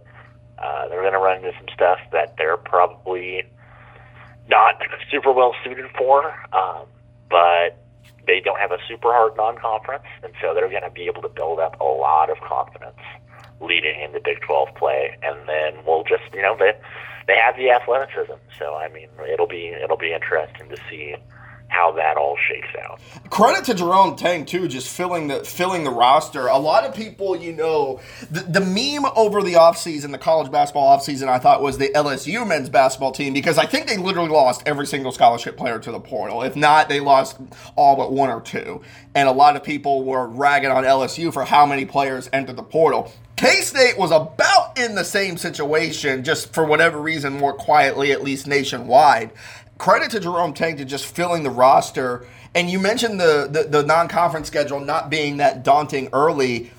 uh, 0.59 0.89
they're 0.89 1.01
going 1.01 1.13
to 1.13 1.19
run 1.19 1.39
into 1.39 1.53
some 1.59 1.67
stuff 1.75 1.99
that 2.13 2.37
they're 2.39 2.57
probably 2.57 3.43
not 4.49 4.81
super 5.11 5.33
well 5.33 5.55
suited 5.65 5.87
for. 5.99 6.33
Um, 6.53 6.87
but 7.29 7.82
they 8.27 8.41
don't 8.41 8.59
have 8.61 8.73
a 8.73 8.79
super 8.89 9.13
hard 9.13 9.37
non-conference, 9.37 10.05
and 10.23 10.33
so 10.41 10.55
they're 10.55 10.69
going 10.69 10.83
to 10.83 10.91
be 10.91 11.07
able 11.07 11.23
to 11.23 11.29
build 11.29 11.59
up 11.59 11.81
a 11.81 11.85
lot 11.85 12.31
of 12.31 12.39
confidence 12.41 13.01
leading 13.61 14.01
into 14.01 14.21
Big 14.25 14.41
12 14.41 14.75
play, 14.77 15.17
and 15.23 15.37
then 15.49 15.75
we'll 15.87 16.05
just, 16.05 16.23
you 16.35 16.43
know, 16.43 16.57
they 16.59 16.73
they 17.27 17.37
have 17.37 17.57
the 17.57 17.71
athleticism. 17.71 18.35
So 18.59 18.75
I 18.75 18.89
mean, 18.89 19.09
it'll 19.33 19.47
be 19.47 19.69
it'll 19.69 19.97
be 19.97 20.13
interesting 20.13 20.69
to 20.69 20.77
see 20.91 21.15
how 21.73 21.91
that 21.93 22.17
all 22.17 22.37
shakes 22.49 22.69
out. 22.85 23.01
Credit 23.31 23.65
to 23.65 23.75
Jerome 23.75 24.15
Tang 24.15 24.45
too, 24.45 24.69
just 24.69 24.89
filling 24.89 25.29
the 25.29 25.43
filling 25.43 25.85
the 25.85 25.91
roster. 25.91 26.49
A 26.49 26.59
lot 26.59 26.85
of 26.85 26.95
people, 26.95 27.35
you 27.35 27.53
know, 27.53 28.01
the, 28.31 28.41
the 28.41 28.61
meme 28.61 29.11
over 29.17 29.43
the 29.43 29.55
offseason, 29.55 30.13
the 30.13 30.19
college 30.19 30.53
basketball 30.53 30.97
offseason, 30.97 31.29
I 31.29 31.39
thought 31.39 31.63
was 31.63 31.79
the 31.79 31.89
LSU 31.89 32.47
men's 32.47 32.69
basketball 32.69 33.13
team 33.13 33.33
because 33.33 33.57
I 33.57 33.65
think 33.65 33.87
they 33.87 33.97
literally 33.97 34.29
lost 34.29 34.63
every 34.67 34.87
single 34.87 35.13
scholarship 35.13 35.57
player 35.57 35.79
to 35.79 35.91
the 35.91 36.01
portal. 36.01 36.43
If 36.43 36.57
not, 36.57 36.91
they 36.91 37.01
lost 37.01 37.39
all 37.75 37.97
but 37.97 38.13
one 38.13 38.29
or 38.29 38.43
two. 38.43 38.83
And 39.15 39.29
a 39.29 39.33
lot 39.33 39.57
of 39.57 39.65
people 39.65 40.05
were 40.05 40.27
ragging 40.27 40.71
on 40.71 40.85
LSU 40.85 41.33
for 41.33 41.45
how 41.45 41.65
many 41.65 41.87
players 41.87 42.29
entered 42.33 42.57
the 42.57 42.63
portal. 42.63 43.11
K 43.37 43.63
State 43.63 43.99
was 43.99 44.13
about 44.13 44.79
in 44.79 44.95
the 44.95 45.05
same 45.05 45.37
situation, 45.37 46.23
just 46.23 46.55
for 46.55 46.65
whatever 46.65 47.01
reason, 47.01 47.33
more 47.33 47.53
quietly, 47.53 48.13
at 48.13 48.23
least 48.23 48.47
nationwide. 48.47 49.33
Credit 49.83 50.13
to 50.13 50.21
Jerome 50.21 50.53
Tang 50.53 50.77
to 50.77 50.85
just 50.85 51.07
filling 51.07 51.43
the 51.43 51.51
roster. 51.51 52.25
And 52.55 52.71
you 52.71 52.79
mentioned 52.79 53.19
the, 53.19 53.49
the, 53.51 53.65
the 53.65 53.83
non 53.83 54.07
conference 54.07 54.47
schedule 54.47 54.79
not 54.79 55.11
being 55.11 55.39
that 55.39 55.65
daunting 55.65 56.09
early. 56.13 56.71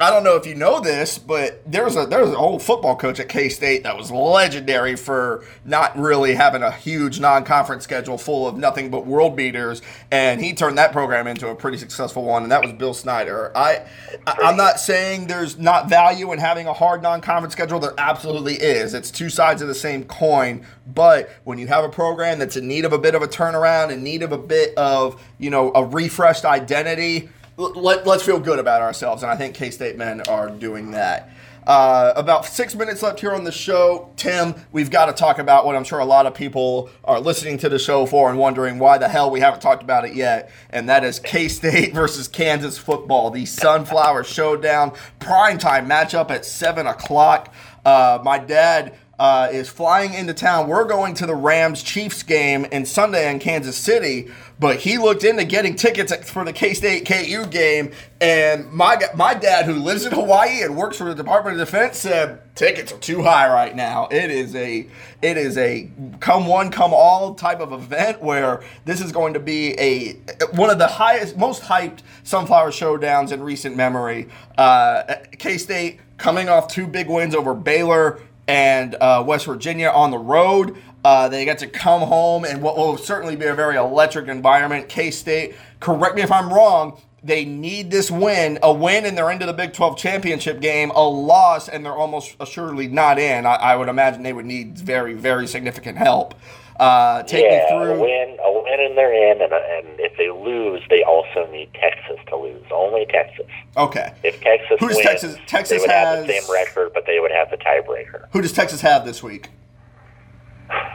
I 0.00 0.08
don't 0.08 0.24
know 0.24 0.36
if 0.36 0.46
you 0.46 0.54
know 0.54 0.80
this, 0.80 1.18
but 1.18 1.60
there 1.70 1.84
was 1.84 1.94
a 1.94 2.06
there 2.06 2.22
was 2.22 2.30
an 2.30 2.36
old 2.36 2.62
football 2.62 2.96
coach 2.96 3.20
at 3.20 3.28
K 3.28 3.50
State 3.50 3.82
that 3.82 3.98
was 3.98 4.10
legendary 4.10 4.96
for 4.96 5.44
not 5.66 5.98
really 5.98 6.34
having 6.34 6.62
a 6.62 6.70
huge 6.70 7.20
non-conference 7.20 7.84
schedule 7.84 8.16
full 8.16 8.48
of 8.48 8.56
nothing 8.56 8.90
but 8.90 9.04
world 9.04 9.36
beaters, 9.36 9.82
and 10.10 10.40
he 10.40 10.54
turned 10.54 10.78
that 10.78 10.92
program 10.92 11.26
into 11.26 11.48
a 11.48 11.54
pretty 11.54 11.76
successful 11.76 12.22
one, 12.24 12.44
and 12.44 12.50
that 12.50 12.62
was 12.62 12.72
Bill 12.72 12.94
Snyder. 12.94 13.52
I, 13.54 13.84
I 14.26 14.48
am 14.48 14.56
not 14.56 14.80
saying 14.80 15.26
there's 15.26 15.58
not 15.58 15.90
value 15.90 16.32
in 16.32 16.38
having 16.38 16.66
a 16.66 16.72
hard 16.72 17.02
non-conference 17.02 17.52
schedule. 17.52 17.78
There 17.78 17.92
absolutely 17.98 18.54
is. 18.54 18.94
It's 18.94 19.10
two 19.10 19.28
sides 19.28 19.60
of 19.60 19.68
the 19.68 19.74
same 19.74 20.04
coin. 20.04 20.64
But 20.86 21.28
when 21.44 21.58
you 21.58 21.66
have 21.66 21.84
a 21.84 21.90
program 21.90 22.38
that's 22.38 22.56
in 22.56 22.66
need 22.66 22.86
of 22.86 22.94
a 22.94 22.98
bit 22.98 23.14
of 23.14 23.20
a 23.20 23.28
turnaround, 23.28 23.90
in 23.90 24.02
need 24.02 24.22
of 24.22 24.32
a 24.32 24.38
bit 24.38 24.74
of 24.78 25.22
you 25.38 25.50
know 25.50 25.72
a 25.74 25.84
refreshed 25.84 26.46
identity 26.46 27.28
let, 27.56 28.06
us 28.06 28.22
feel 28.22 28.40
good 28.40 28.58
about 28.58 28.82
ourselves, 28.82 29.22
and 29.22 29.30
I 29.30 29.36
think 29.36 29.54
K 29.54 29.70
State 29.70 29.96
men 29.96 30.20
are 30.22 30.50
doing 30.50 30.92
that. 30.92 31.30
Uh, 31.66 32.12
about 32.16 32.46
six 32.46 32.74
minutes 32.74 33.02
left 33.02 33.20
here 33.20 33.32
on 33.32 33.44
the 33.44 33.52
show. 33.52 34.10
Tim, 34.16 34.54
we've 34.72 34.90
got 34.90 35.06
to 35.06 35.12
talk 35.12 35.38
about 35.38 35.66
what 35.66 35.76
I'm 35.76 35.84
sure 35.84 35.98
a 35.98 36.04
lot 36.04 36.26
of 36.26 36.34
people 36.34 36.88
are 37.04 37.20
listening 37.20 37.58
to 37.58 37.68
the 37.68 37.78
show 37.78 38.06
for 38.06 38.30
and 38.30 38.38
wondering 38.38 38.78
why 38.78 38.96
the 38.96 39.08
hell 39.08 39.30
we 39.30 39.40
haven't 39.40 39.60
talked 39.60 39.82
about 39.82 40.04
it 40.04 40.14
yet, 40.14 40.50
and 40.70 40.88
that 40.88 41.04
is 41.04 41.20
K 41.20 41.48
State 41.48 41.92
versus 41.94 42.28
Kansas 42.28 42.78
football, 42.78 43.30
the 43.30 43.46
Sunflower 43.46 44.24
Showdown 44.24 44.92
primetime 45.18 45.86
matchup 45.86 46.30
at 46.30 46.44
7 46.44 46.86
o'clock. 46.86 47.54
Uh, 47.84 48.18
my 48.22 48.38
dad 48.38 48.96
uh, 49.20 49.50
is 49.52 49.68
flying 49.68 50.14
into 50.14 50.32
town. 50.32 50.66
We're 50.66 50.86
going 50.86 51.12
to 51.16 51.26
the 51.26 51.34
Rams 51.34 51.82
Chiefs 51.82 52.22
game 52.22 52.64
in 52.64 52.86
Sunday 52.86 53.30
in 53.30 53.38
Kansas 53.38 53.76
City, 53.76 54.30
but 54.58 54.78
he 54.78 54.96
looked 54.96 55.24
into 55.24 55.44
getting 55.44 55.74
tickets 55.74 56.30
for 56.30 56.42
the 56.42 56.54
K 56.54 56.72
State 56.72 57.06
KU 57.06 57.44
game. 57.44 57.92
And 58.22 58.72
my 58.72 58.98
my 59.14 59.34
dad, 59.34 59.66
who 59.66 59.74
lives 59.74 60.06
in 60.06 60.12
Hawaii 60.12 60.62
and 60.62 60.74
works 60.74 60.96
for 60.96 61.04
the 61.04 61.14
Department 61.14 61.60
of 61.60 61.68
Defense, 61.68 61.98
said 61.98 62.40
tickets 62.54 62.92
are 62.92 62.98
too 62.98 63.20
high 63.20 63.46
right 63.52 63.76
now. 63.76 64.08
It 64.10 64.30
is 64.30 64.56
a 64.56 64.86
it 65.20 65.36
is 65.36 65.58
a 65.58 65.90
come 66.20 66.46
one 66.46 66.70
come 66.70 66.94
all 66.94 67.34
type 67.34 67.60
of 67.60 67.74
event 67.74 68.22
where 68.22 68.62
this 68.86 69.02
is 69.02 69.12
going 69.12 69.34
to 69.34 69.40
be 69.40 69.78
a 69.78 70.14
one 70.52 70.70
of 70.70 70.78
the 70.78 70.86
highest, 70.86 71.36
most 71.36 71.60
hyped 71.60 71.98
Sunflower 72.22 72.70
Showdowns 72.70 73.32
in 73.32 73.42
recent 73.42 73.76
memory. 73.76 74.28
Uh, 74.56 75.16
K 75.38 75.58
State 75.58 76.00
coming 76.16 76.48
off 76.48 76.68
two 76.68 76.86
big 76.86 77.08
wins 77.08 77.34
over 77.34 77.54
Baylor 77.54 78.20
and 78.50 78.96
uh, 78.96 79.22
West 79.24 79.46
Virginia 79.46 79.88
on 79.88 80.10
the 80.10 80.18
road. 80.18 80.76
Uh, 81.04 81.28
they 81.28 81.44
get 81.44 81.58
to 81.58 81.68
come 81.68 82.02
home 82.02 82.44
in 82.44 82.60
what 82.60 82.76
will 82.76 82.96
certainly 82.96 83.36
be 83.36 83.46
a 83.46 83.54
very 83.54 83.76
electric 83.76 84.26
environment. 84.26 84.88
K 84.88 85.12
State, 85.12 85.54
correct 85.78 86.16
me 86.16 86.22
if 86.22 86.32
I'm 86.32 86.52
wrong, 86.52 87.00
they 87.22 87.44
need 87.44 87.92
this 87.92 88.10
win. 88.10 88.58
A 88.64 88.72
win 88.72 89.06
and 89.06 89.16
they're 89.16 89.30
into 89.30 89.46
the 89.46 89.52
Big 89.52 89.72
12 89.72 89.96
championship 89.96 90.60
game. 90.60 90.90
A 90.90 91.02
loss 91.02 91.68
and 91.68 91.86
they're 91.86 91.94
almost 91.94 92.34
assuredly 92.40 92.88
not 92.88 93.20
in. 93.20 93.46
I, 93.46 93.54
I 93.54 93.76
would 93.76 93.88
imagine 93.88 94.24
they 94.24 94.32
would 94.32 94.46
need 94.46 94.76
very, 94.76 95.14
very 95.14 95.46
significant 95.46 95.96
help. 95.96 96.34
Uh, 96.80 97.22
take 97.22 97.44
yeah, 97.44 97.50
me 97.50 97.68
through. 97.68 97.94
A 97.94 98.00
win, 98.00 98.36
a 98.44 98.59
they're 98.94 99.12
in, 99.32 99.42
and, 99.42 99.52
and 99.52 100.00
if 100.00 100.16
they 100.16 100.30
lose, 100.30 100.82
they 100.88 101.02
also 101.02 101.50
need 101.50 101.72
Texas 101.74 102.18
to 102.28 102.36
lose. 102.36 102.64
Only 102.70 103.06
Texas. 103.06 103.46
Okay. 103.76 104.12
If 104.22 104.40
Texas 104.40 104.76
Who 104.80 104.88
does 104.88 104.96
wins, 104.96 105.06
Texas? 105.08 105.36
Texas 105.46 105.78
they 105.78 105.86
would 105.86 105.90
has 105.90 106.18
have 106.18 106.26
the 106.26 106.32
same 106.32 106.52
record, 106.52 106.92
but 106.94 107.06
they 107.06 107.20
would 107.20 107.30
have 107.30 107.50
the 107.50 107.56
tiebreaker. 107.56 108.26
Who 108.32 108.40
does 108.40 108.52
Texas 108.52 108.80
have 108.80 109.04
this 109.04 109.22
week? 109.22 109.48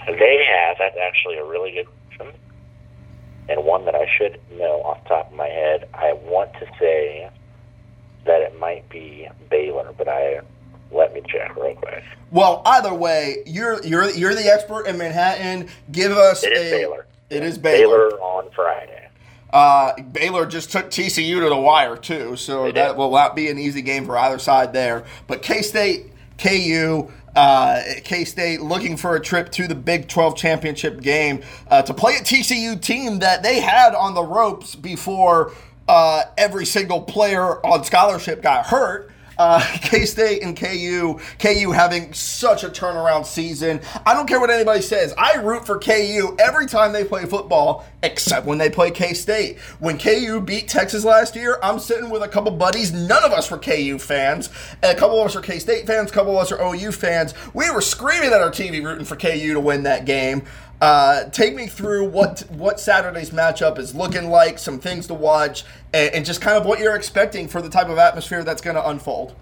They 0.07 0.45
have. 0.49 0.77
That's 0.79 0.97
actually 0.97 1.37
a 1.37 1.45
really 1.45 1.71
good 1.71 1.87
question, 2.07 2.33
and 3.49 3.63
one 3.63 3.85
that 3.85 3.95
I 3.95 4.07
should 4.17 4.39
know 4.57 4.81
off 4.83 5.03
the 5.03 5.09
top 5.09 5.31
of 5.31 5.37
my 5.37 5.47
head. 5.47 5.89
I 5.93 6.13
want 6.13 6.53
to 6.53 6.67
say 6.79 7.29
that 8.25 8.41
it 8.41 8.57
might 8.59 8.87
be 8.89 9.27
Baylor, 9.49 9.93
but 9.97 10.07
I 10.07 10.41
let 10.91 11.13
me 11.13 11.21
check 11.27 11.55
real 11.55 11.75
quick. 11.75 12.03
Well, 12.31 12.61
either 12.65 12.93
way, 12.93 13.43
you're 13.45 13.83
you're 13.83 14.09
you're 14.11 14.35
the 14.35 14.51
expert 14.51 14.87
in 14.87 14.97
Manhattan. 14.97 15.69
Give 15.91 16.11
us 16.11 16.43
It 16.43 16.53
is 16.53 16.71
a. 16.71 16.77
Baylor. 16.77 17.05
It 17.29 17.43
is 17.43 17.57
Baylor. 17.57 18.09
Baylor 18.09 18.21
on 18.21 18.51
Friday. 18.51 19.09
Uh, 19.51 19.93
Baylor 20.11 20.45
just 20.45 20.71
took 20.71 20.89
TCU 20.89 21.39
to 21.41 21.49
the 21.49 21.57
wire 21.57 21.95
too, 21.95 22.35
so 22.35 22.63
They 22.65 22.71
that 22.73 22.89
did. 22.89 22.97
will 22.97 23.11
not 23.11 23.35
be 23.35 23.49
an 23.49 23.57
easy 23.57 23.81
game 23.81 24.05
for 24.05 24.17
either 24.17 24.37
side 24.39 24.73
there. 24.73 25.05
But 25.27 25.41
K 25.41 25.61
State, 25.61 26.07
KU. 26.37 27.09
Uh, 27.35 27.81
K 28.03 28.23
State 28.25 28.61
looking 28.61 28.95
for 28.97 29.15
a 29.15 29.19
trip 29.19 29.51
to 29.53 29.67
the 29.67 29.75
Big 29.75 30.07
12 30.07 30.37
championship 30.37 31.01
game 31.01 31.41
uh, 31.69 31.81
to 31.81 31.93
play 31.93 32.15
a 32.15 32.19
TCU 32.19 32.79
team 32.81 33.19
that 33.19 33.43
they 33.43 33.59
had 33.59 33.93
on 33.93 34.13
the 34.13 34.23
ropes 34.23 34.75
before 34.75 35.51
uh, 35.87 36.23
every 36.37 36.65
single 36.65 37.01
player 37.01 37.65
on 37.65 37.83
scholarship 37.83 38.41
got 38.41 38.65
hurt. 38.67 39.11
Uh, 39.37 39.59
K 39.81 40.05
State 40.05 40.43
and 40.43 40.57
KU, 40.57 41.19
KU 41.39 41.71
having 41.71 42.13
such 42.13 42.63
a 42.63 42.69
turnaround 42.69 43.25
season. 43.25 43.81
I 44.05 44.13
don't 44.13 44.27
care 44.27 44.39
what 44.39 44.49
anybody 44.49 44.81
says. 44.81 45.13
I 45.17 45.35
root 45.35 45.65
for 45.65 45.79
KU 45.79 46.35
every 46.39 46.65
time 46.65 46.93
they 46.93 47.03
play 47.03 47.25
football, 47.25 47.85
except 48.03 48.45
when 48.45 48.57
they 48.57 48.69
play 48.69 48.91
K 48.91 49.13
State. 49.13 49.59
When 49.79 49.97
KU 49.97 50.41
beat 50.41 50.67
Texas 50.67 51.03
last 51.03 51.35
year, 51.35 51.59
I'm 51.61 51.79
sitting 51.79 52.09
with 52.09 52.23
a 52.23 52.27
couple 52.27 52.51
buddies. 52.51 52.93
None 52.93 53.23
of 53.23 53.31
us 53.31 53.49
were 53.51 53.57
KU 53.57 53.97
fans. 53.99 54.49
A 54.83 54.95
couple 54.95 55.19
of 55.19 55.25
us 55.27 55.35
are 55.35 55.41
K 55.41 55.59
State 55.59 55.87
fans. 55.87 56.11
A 56.11 56.13
couple 56.13 56.35
of 56.35 56.41
us 56.41 56.51
are 56.51 56.61
OU 56.61 56.91
fans. 56.91 57.33
We 57.53 57.69
were 57.71 57.81
screaming 57.81 58.31
at 58.31 58.41
our 58.41 58.51
TV 58.51 58.83
rooting 58.83 59.05
for 59.05 59.15
KU 59.15 59.53
to 59.53 59.59
win 59.59 59.83
that 59.83 60.05
game. 60.05 60.43
Uh, 60.81 61.29
take 61.29 61.55
me 61.55 61.67
through 61.67 62.05
what 62.09 62.41
what 62.49 62.79
Saturday's 62.79 63.29
matchup 63.29 63.79
is 63.79 63.95
looking 63.95 64.29
like, 64.29 64.59
some 64.59 64.77
things 64.79 65.07
to 65.07 65.13
watch, 65.13 65.63
and, 65.93 66.13
and 66.13 66.25
just 66.25 66.41
kind 66.41 66.57
of 66.57 66.65
what 66.65 66.79
you're 66.79 66.95
expecting 66.95 67.47
for 67.47 67.61
the 67.61 67.69
type 67.69 67.87
of 67.87 67.97
atmosphere 67.97 68.43
that's 68.43 68.61
going 68.61 68.75
to 68.75 68.89
unfold. 68.89 69.35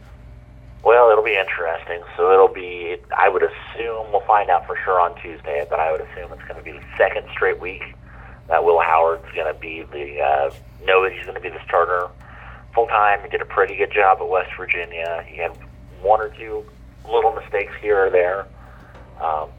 Well, 0.83 1.09
it'll 1.09 1.23
be 1.23 1.35
interesting. 1.35 2.01
So 2.17 2.31
it'll 2.31 2.53
be. 2.53 2.97
I 3.17 3.29
would 3.29 3.43
assume 3.43 4.11
we'll 4.11 4.25
find 4.27 4.49
out 4.49 4.67
for 4.67 4.77
sure 4.83 4.99
on 4.99 5.19
Tuesday, 5.21 5.65
but 5.69 5.79
I 5.79 5.91
would 5.91 6.01
assume 6.01 6.31
it's 6.33 6.43
going 6.43 6.57
to 6.57 6.63
be 6.63 6.73
the 6.73 6.83
second 6.97 7.27
straight 7.31 7.59
week 7.59 7.81
that 8.47 8.63
Will 8.63 8.79
Howard's 8.79 9.25
going 9.33 9.51
to 9.51 9.59
be 9.59 9.83
the 9.83 10.21
uh, 10.21 10.51
know 10.85 11.03
that 11.03 11.13
he's 11.13 11.23
going 11.23 11.35
to 11.35 11.41
be 11.41 11.49
the 11.49 11.63
starter 11.65 12.09
full 12.73 12.87
time. 12.87 13.21
He 13.23 13.29
did 13.29 13.41
a 13.41 13.45
pretty 13.45 13.75
good 13.75 13.91
job 13.91 14.19
at 14.19 14.27
West 14.27 14.51
Virginia. 14.57 15.25
He 15.27 15.37
had 15.37 15.51
one 16.01 16.19
or 16.19 16.29
two 16.29 16.65
little 17.09 17.33
mistakes 17.33 17.73
here 17.81 18.05
or 18.05 18.09
there, 18.09 18.45
um, 19.21 19.49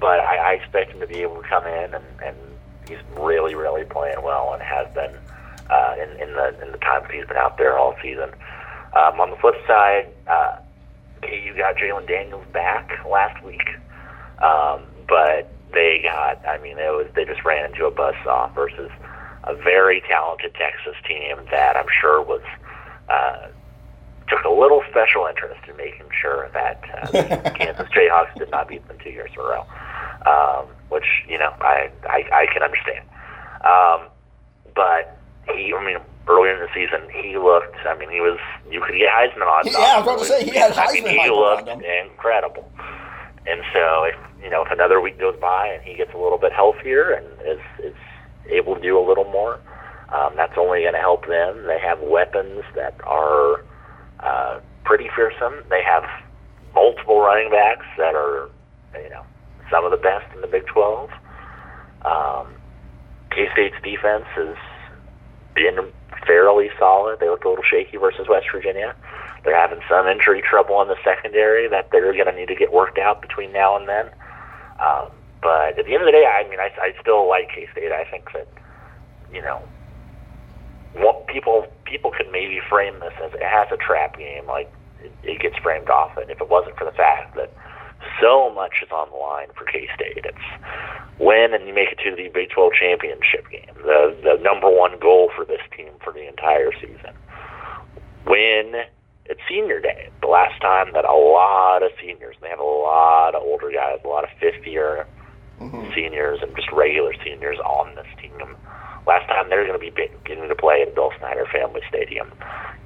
but 0.00 0.20
I, 0.20 0.36
I 0.36 0.52
expect 0.52 0.92
him 0.92 1.00
to 1.00 1.06
be 1.06 1.22
able 1.22 1.42
to 1.42 1.48
come 1.48 1.66
in 1.66 1.94
and, 1.94 2.04
and 2.24 2.36
he's 2.88 2.98
really, 3.18 3.54
really 3.54 3.84
playing 3.84 4.22
well 4.22 4.52
and 4.52 4.62
has 4.62 4.92
been 4.94 5.14
uh, 5.70 5.94
in, 5.96 6.10
in 6.20 6.34
the 6.34 6.62
in 6.62 6.72
the 6.72 6.78
time 6.78 7.02
that 7.02 7.10
he's 7.10 7.26
been 7.26 7.36
out 7.36 7.58
there 7.58 7.78
all 7.78 7.96
season. 8.02 8.30
Um, 8.94 9.20
on 9.20 9.30
the 9.30 9.36
flip 9.36 9.56
side, 9.66 10.08
uh, 10.26 10.56
KU 11.22 11.54
got 11.56 11.76
Jalon 11.76 12.06
Daniels 12.06 12.46
back 12.52 13.04
last 13.10 13.42
week, 13.44 13.68
um, 14.42 14.84
but 15.08 15.50
they 15.72 16.00
got, 16.02 16.46
I 16.46 16.58
mean, 16.58 16.78
it 16.78 16.90
was 16.90 17.06
they 17.14 17.24
just 17.24 17.44
ran 17.44 17.70
into 17.70 17.86
a 17.86 17.90
buzzsaw 17.90 18.54
versus 18.54 18.90
a 19.44 19.54
very 19.54 20.02
talented 20.08 20.54
Texas 20.54 20.96
team 21.06 21.36
that 21.50 21.76
I'm 21.76 21.86
sure 22.00 22.22
was 22.22 22.42
uh, 23.08 23.48
took 24.28 24.44
a 24.44 24.50
little 24.50 24.82
special 24.90 25.26
interest 25.26 25.60
in 25.68 25.76
making 25.76 26.06
sure 26.10 26.50
that 26.52 26.82
uh, 26.94 27.10
the 27.10 27.50
Kansas 27.56 27.88
Jayhawks 27.88 28.34
did 28.36 28.50
not 28.50 28.68
beat 28.68 28.86
them 28.88 28.98
two 29.02 29.10
years 29.10 29.30
in 29.34 29.40
a 29.40 29.44
row, 29.44 29.64
um, 30.26 30.66
which 30.88 31.06
you 31.28 31.38
know 31.38 31.52
I 31.60 31.90
I, 32.04 32.24
I 32.32 32.46
can 32.52 32.62
understand. 32.62 33.04
Um, 33.64 34.08
but 34.74 35.18
he, 35.54 35.72
I 35.72 35.84
mean, 35.84 35.98
earlier 36.28 36.54
in 36.54 36.60
the 36.60 36.68
season, 36.74 37.08
he 37.10 37.38
looked. 37.38 37.76
I 37.86 37.96
mean, 37.96 38.10
he 38.10 38.20
was. 38.20 38.38
You 38.70 38.80
could 38.80 38.96
get 38.98 39.10
Heisman 39.10 39.46
odds. 39.46 39.68
Yeah, 39.72 39.78
I 39.78 39.98
was 39.98 40.02
about 40.02 40.18
to 40.20 40.24
say, 40.24 40.44
he 40.44 40.58
had 40.58 40.72
I 40.72 40.92
mean, 40.92 41.06
he 41.06 41.30
looked 41.30 41.68
incredible. 41.68 42.70
And 43.46 43.62
so, 43.72 44.04
if 44.04 44.16
you 44.42 44.50
know, 44.50 44.64
if 44.64 44.70
another 44.72 45.00
week 45.00 45.18
goes 45.18 45.36
by 45.40 45.68
and 45.68 45.82
he 45.82 45.94
gets 45.94 46.12
a 46.14 46.18
little 46.18 46.38
bit 46.38 46.52
healthier 46.52 47.10
and 47.12 47.26
is 47.46 47.60
is 47.82 47.94
able 48.50 48.74
to 48.74 48.80
do 48.80 48.98
a 48.98 49.04
little 49.06 49.24
more, 49.24 49.60
um, 50.12 50.34
that's 50.36 50.54
only 50.58 50.82
going 50.82 50.94
to 50.94 51.00
help 51.00 51.26
them. 51.26 51.64
They 51.66 51.78
have 51.78 52.00
weapons 52.00 52.62
that 52.74 52.94
are 53.04 53.64
uh, 54.26 54.60
pretty 54.84 55.08
fearsome. 55.14 55.62
They 55.70 55.82
have 55.82 56.04
multiple 56.74 57.20
running 57.20 57.50
backs 57.50 57.86
that 57.96 58.14
are, 58.14 58.50
you 58.94 59.10
know, 59.10 59.24
some 59.70 59.84
of 59.84 59.90
the 59.90 59.96
best 59.96 60.26
in 60.34 60.40
the 60.40 60.46
Big 60.46 60.66
12. 60.66 61.10
Um, 62.04 62.48
K 63.30 63.48
State's 63.52 63.76
defense 63.82 64.24
has 64.34 64.56
been 65.54 65.92
fairly 66.26 66.70
solid. 66.78 67.20
They 67.20 67.28
looked 67.28 67.44
a 67.44 67.48
little 67.48 67.64
shaky 67.64 67.96
versus 67.96 68.26
West 68.28 68.46
Virginia. 68.52 68.94
They're 69.44 69.56
having 69.56 69.80
some 69.88 70.06
injury 70.08 70.42
trouble 70.42 70.82
in 70.82 70.88
the 70.88 70.96
secondary 71.04 71.68
that 71.68 71.90
they're 71.92 72.12
going 72.12 72.26
to 72.26 72.32
need 72.32 72.48
to 72.48 72.56
get 72.56 72.72
worked 72.72 72.98
out 72.98 73.22
between 73.22 73.52
now 73.52 73.76
and 73.76 73.88
then. 73.88 74.06
Um, 74.80 75.10
but 75.40 75.78
at 75.78 75.86
the 75.86 75.94
end 75.94 76.02
of 76.02 76.06
the 76.06 76.12
day, 76.12 76.26
I 76.26 76.48
mean, 76.48 76.58
I, 76.58 76.70
I 76.80 76.92
still 77.00 77.28
like 77.28 77.48
K 77.54 77.68
State. 77.72 77.92
I 77.92 78.04
think 78.10 78.32
that, 78.32 78.48
you 79.32 79.40
know, 79.40 79.62
what 80.94 81.26
people 81.28 81.66
people 81.86 82.10
could 82.10 82.30
maybe 82.30 82.60
frame 82.68 82.98
this 83.00 83.14
as 83.24 83.32
it 83.34 83.42
has 83.42 83.68
a 83.72 83.76
trap 83.76 84.18
game. 84.18 84.46
Like 84.46 84.70
it, 85.00 85.12
it 85.22 85.40
gets 85.40 85.56
framed 85.58 85.88
off. 85.88 86.16
And 86.16 86.30
if 86.30 86.40
it 86.40 86.48
wasn't 86.48 86.76
for 86.76 86.84
the 86.84 86.96
fact 86.96 87.36
that 87.36 87.52
so 88.20 88.52
much 88.52 88.82
is 88.82 88.90
on 88.90 89.08
the 89.10 89.16
line 89.16 89.48
for 89.56 89.64
K 89.64 89.88
State, 89.94 90.24
it's 90.24 90.46
win 91.18 91.54
and 91.54 91.66
you 91.66 91.74
make 91.74 91.88
it 91.92 91.98
to 92.04 92.14
the 92.14 92.28
Big 92.28 92.50
12 92.50 92.72
championship 92.74 93.48
game, 93.50 93.74
the 93.82 94.16
the 94.22 94.42
number 94.42 94.68
one 94.68 94.98
goal 95.00 95.30
for 95.34 95.44
this 95.44 95.62
team 95.76 95.92
for 96.02 96.12
the 96.12 96.26
entire 96.28 96.72
season. 96.80 97.14
Win 98.26 98.84
at 99.28 99.36
senior 99.48 99.80
day, 99.80 100.08
the 100.20 100.28
last 100.28 100.60
time 100.60 100.92
that 100.92 101.04
a 101.04 101.12
lot 101.12 101.82
of 101.82 101.90
seniors, 102.00 102.36
they 102.40 102.48
have 102.48 102.60
a 102.60 102.62
lot 102.62 103.34
of 103.34 103.42
older 103.42 103.70
guys, 103.70 103.98
a 104.04 104.08
lot 104.08 104.24
of 104.24 104.30
fifth 104.38 104.66
year 104.66 105.06
mm-hmm. 105.60 105.92
seniors 105.94 106.38
and 106.42 106.54
just 106.54 106.70
regular 106.72 107.12
seniors 107.24 107.58
on 107.60 107.94
this 107.94 108.06
team. 108.20 108.56
Last 109.06 109.28
time 109.28 109.48
they're 109.48 109.66
going 109.66 109.78
to 109.78 109.90
be 109.90 109.92
getting 110.24 110.48
to 110.48 110.54
play 110.54 110.82
at 110.82 110.94
Bill 110.94 111.12
Snyder 111.18 111.46
Family 111.52 111.80
Stadium. 111.88 112.32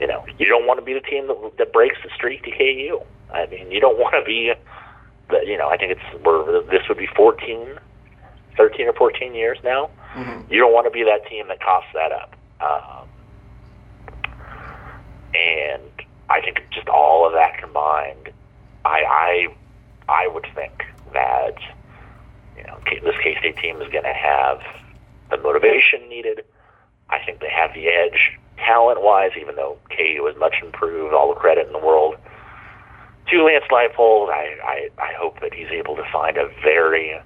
You 0.00 0.06
know, 0.06 0.24
you 0.38 0.46
don't 0.46 0.66
want 0.66 0.78
to 0.78 0.84
be 0.84 0.92
the 0.92 1.00
team 1.00 1.28
that, 1.28 1.52
that 1.58 1.72
breaks 1.72 1.96
the 2.02 2.10
streak 2.14 2.42
to 2.44 2.50
KU. 2.50 3.00
I 3.32 3.46
mean, 3.46 3.70
you 3.70 3.80
don't 3.80 3.98
want 3.98 4.14
to 4.14 4.24
be 4.24 4.52
the, 5.30 5.46
you 5.46 5.56
know, 5.56 5.68
I 5.68 5.76
think 5.76 5.92
it's, 5.92 6.24
we're, 6.24 6.62
this 6.64 6.82
would 6.88 6.98
be 6.98 7.08
14, 7.16 7.78
13 8.56 8.86
or 8.86 8.92
14 8.92 9.34
years 9.34 9.58
now. 9.64 9.90
Mm-hmm. 10.14 10.52
You 10.52 10.58
don't 10.58 10.72
want 10.72 10.86
to 10.86 10.90
be 10.90 11.04
that 11.04 11.26
team 11.28 11.48
that 11.48 11.60
coughs 11.62 11.86
that 11.94 12.12
up. 12.12 12.36
Um, 12.60 13.08
and 15.34 15.82
I 16.28 16.40
think 16.40 16.62
just 16.70 16.88
all 16.88 17.26
of 17.26 17.32
that 17.32 17.58
combined, 17.58 18.30
I, 18.84 19.02
I, 19.08 19.46
I 20.08 20.28
would 20.28 20.46
think 20.54 20.84
that 21.12 21.56
you 22.56 22.64
know, 22.64 22.78
this 23.02 23.16
K 23.22 23.36
State 23.38 23.56
team 23.56 23.80
is 23.80 23.90
going 23.90 24.04
to 24.04 24.12
have 24.12 24.60
the 25.30 25.38
motivation 25.38 26.08
needed. 26.08 26.44
I 27.08 27.18
think 27.24 27.40
they 27.40 27.50
have 27.50 27.74
the 27.74 27.88
edge 27.88 28.38
talent 28.56 29.02
wise, 29.02 29.32
even 29.40 29.56
though 29.56 29.78
KU 29.90 30.26
is 30.26 30.36
much 30.38 30.54
improved, 30.62 31.14
all 31.14 31.32
the 31.32 31.40
credit 31.40 31.66
in 31.66 31.72
the 31.72 31.78
world. 31.78 32.16
To 33.30 33.44
Lance 33.44 33.64
Leipold, 33.70 34.30
I, 34.30 34.56
I, 34.62 34.88
I 34.98 35.12
hope 35.18 35.40
that 35.40 35.54
he's 35.54 35.70
able 35.70 35.96
to 35.96 36.04
find 36.12 36.36
a 36.36 36.48
very, 36.62 37.18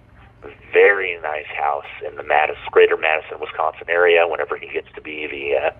very 0.72 1.18
nice 1.22 1.46
house 1.46 1.86
in 2.06 2.16
the 2.16 2.24
greater 2.70 2.96
Madison, 2.96 3.40
Wisconsin 3.40 3.88
area 3.88 4.26
whenever 4.28 4.56
he 4.56 4.68
gets 4.68 4.88
to 4.94 5.00
be 5.00 5.26
the 5.26 5.66
uh, 5.66 5.70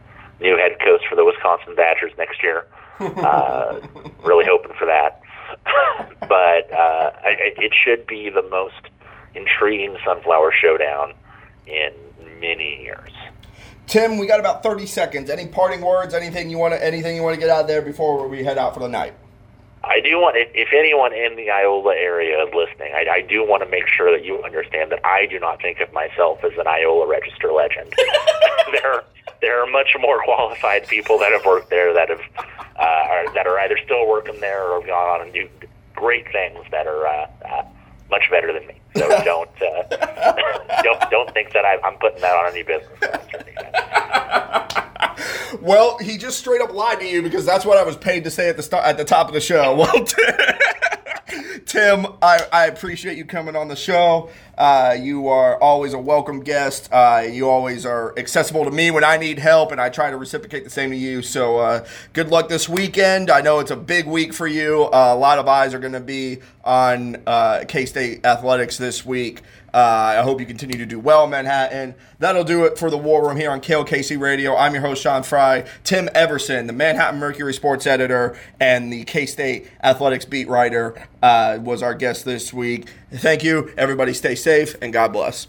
new 0.40 0.56
head 0.56 0.78
coach 0.80 1.02
for 1.08 1.16
the 1.16 1.24
Wisconsin 1.24 1.74
Badgers 1.74 2.12
next 2.18 2.42
year. 2.42 2.66
Uh, 3.00 3.80
really 4.22 4.44
hoping 4.48 4.70
for 4.78 4.86
that. 4.86 5.20
but 6.20 6.72
uh, 6.72 7.10
I, 7.24 7.36
it 7.58 7.72
should 7.74 8.06
be 8.06 8.30
the 8.30 8.42
most 8.48 8.88
intriguing 9.34 9.96
Sunflower 10.04 10.52
Showdown 10.52 11.12
in 11.66 11.92
many 12.44 12.82
years. 12.82 13.10
Tim, 13.86 14.18
we 14.18 14.26
got 14.26 14.40
about 14.40 14.62
thirty 14.62 14.86
seconds. 14.86 15.30
Any 15.30 15.46
parting 15.46 15.80
words? 15.80 16.14
Anything 16.14 16.50
you 16.50 16.58
want 16.58 16.74
to 16.74 16.84
anything 16.84 17.16
you 17.16 17.22
want 17.22 17.34
to 17.34 17.40
get 17.40 17.50
out 17.50 17.66
there 17.66 17.82
before 17.82 18.28
we 18.28 18.44
head 18.44 18.58
out 18.58 18.74
for 18.74 18.80
the 18.80 18.88
night? 18.88 19.14
I 19.86 20.00
do 20.00 20.18
want, 20.18 20.36
if 20.36 20.68
anyone 20.72 21.12
in 21.12 21.36
the 21.36 21.50
Iola 21.50 21.94
area 21.94 22.42
is 22.42 22.54
listening, 22.54 22.92
I, 22.94 23.04
I 23.16 23.20
do 23.20 23.46
want 23.46 23.62
to 23.62 23.68
make 23.68 23.86
sure 23.86 24.10
that 24.10 24.24
you 24.24 24.42
understand 24.42 24.90
that 24.92 25.04
I 25.04 25.26
do 25.26 25.38
not 25.38 25.60
think 25.60 25.80
of 25.80 25.92
myself 25.92 26.42
as 26.42 26.52
an 26.56 26.66
Iola 26.66 27.06
Register 27.06 27.52
legend. 27.52 27.92
there, 28.72 29.04
there 29.42 29.62
are 29.62 29.66
much 29.66 29.94
more 30.00 30.22
qualified 30.24 30.88
people 30.88 31.18
that 31.18 31.32
have 31.32 31.44
worked 31.44 31.68
there 31.68 31.92
that 31.92 32.08
have, 32.08 32.22
uh, 32.76 33.12
are, 33.12 33.34
that 33.34 33.46
are 33.46 33.58
either 33.60 33.78
still 33.84 34.08
working 34.08 34.40
there 34.40 34.64
or 34.64 34.80
have 34.80 34.88
gone 34.88 35.20
on 35.20 35.26
and 35.26 35.34
do 35.34 35.48
great 35.94 36.30
things 36.32 36.64
that 36.70 36.86
are 36.86 37.06
uh, 37.06 37.26
much 38.14 38.30
better 38.30 38.52
than 38.52 38.66
me. 38.66 38.74
So 38.96 39.08
don't 39.24 39.50
uh, 39.60 39.82
don't 40.82 41.10
don't 41.10 41.34
think 41.34 41.52
that 41.52 41.64
I, 41.64 41.74
am 41.86 41.94
putting 41.98 42.20
that 42.20 42.36
on 42.36 42.52
any 42.52 42.62
business. 42.62 42.98
well, 45.60 45.98
he 45.98 46.16
just 46.16 46.38
straight 46.38 46.60
up 46.60 46.72
lied 46.72 47.00
to 47.00 47.06
you 47.06 47.22
because 47.22 47.44
that's 47.44 47.64
what 47.64 47.76
I 47.76 47.82
was 47.82 47.96
paid 47.96 48.24
to 48.24 48.30
say 48.30 48.48
at 48.48 48.56
the 48.56 48.62
start 48.62 48.84
at 48.84 48.96
the 48.96 49.04
top 49.04 49.28
of 49.28 49.34
the 49.34 49.40
show. 49.40 49.74
Well. 49.76 50.06
Tim, 51.66 52.06
I, 52.22 52.46
I 52.52 52.66
appreciate 52.66 53.16
you 53.16 53.24
coming 53.24 53.56
on 53.56 53.66
the 53.66 53.74
show. 53.74 54.30
Uh, 54.56 54.94
you 54.96 55.26
are 55.26 55.60
always 55.60 55.92
a 55.92 55.98
welcome 55.98 56.40
guest. 56.40 56.88
Uh, 56.92 57.26
you 57.28 57.48
always 57.48 57.84
are 57.84 58.16
accessible 58.16 58.64
to 58.64 58.70
me 58.70 58.92
when 58.92 59.02
I 59.02 59.16
need 59.16 59.40
help, 59.40 59.72
and 59.72 59.80
I 59.80 59.88
try 59.88 60.10
to 60.10 60.16
reciprocate 60.16 60.62
the 60.62 60.70
same 60.70 60.90
to 60.90 60.96
you. 60.96 61.20
So, 61.20 61.58
uh, 61.58 61.84
good 62.12 62.28
luck 62.28 62.48
this 62.48 62.68
weekend. 62.68 63.28
I 63.28 63.40
know 63.40 63.58
it's 63.58 63.72
a 63.72 63.76
big 63.76 64.06
week 64.06 64.32
for 64.32 64.46
you. 64.46 64.84
Uh, 64.84 65.14
a 65.14 65.16
lot 65.16 65.38
of 65.38 65.48
eyes 65.48 65.74
are 65.74 65.80
going 65.80 65.94
to 65.94 66.00
be 66.00 66.38
on 66.64 67.22
uh, 67.26 67.64
K 67.68 67.86
State 67.86 68.24
athletics 68.24 68.76
this 68.76 69.04
week. 69.04 69.42
Uh, 69.72 70.16
I 70.18 70.22
hope 70.22 70.38
you 70.38 70.46
continue 70.46 70.78
to 70.78 70.86
do 70.86 71.00
well, 71.00 71.26
Manhattan. 71.26 71.96
That'll 72.20 72.44
do 72.44 72.64
it 72.64 72.78
for 72.78 72.90
the 72.90 72.96
War 72.98 73.26
Room 73.26 73.36
here 73.36 73.50
on 73.50 73.60
KLKC 73.60 74.20
Radio. 74.20 74.56
I'm 74.56 74.72
your 74.72 74.82
host, 74.82 75.02
Sean 75.02 75.24
Fry. 75.24 75.64
Tim 75.82 76.08
Everson, 76.14 76.68
the 76.68 76.72
Manhattan 76.72 77.18
Mercury 77.18 77.52
sports 77.52 77.86
editor 77.86 78.38
and 78.60 78.92
the 78.92 79.04
K 79.04 79.26
State 79.26 79.68
athletics 79.82 80.24
beat 80.24 80.48
writer, 80.48 80.94
uh, 81.22 81.58
was 81.60 81.82
our 81.82 81.94
guest 81.94 82.24
this 82.24 82.52
week. 82.52 82.88
Thank 83.12 83.42
you. 83.42 83.72
Everybody 83.76 84.14
stay 84.14 84.36
safe 84.36 84.76
and 84.80 84.92
God 84.92 85.12
bless. 85.12 85.48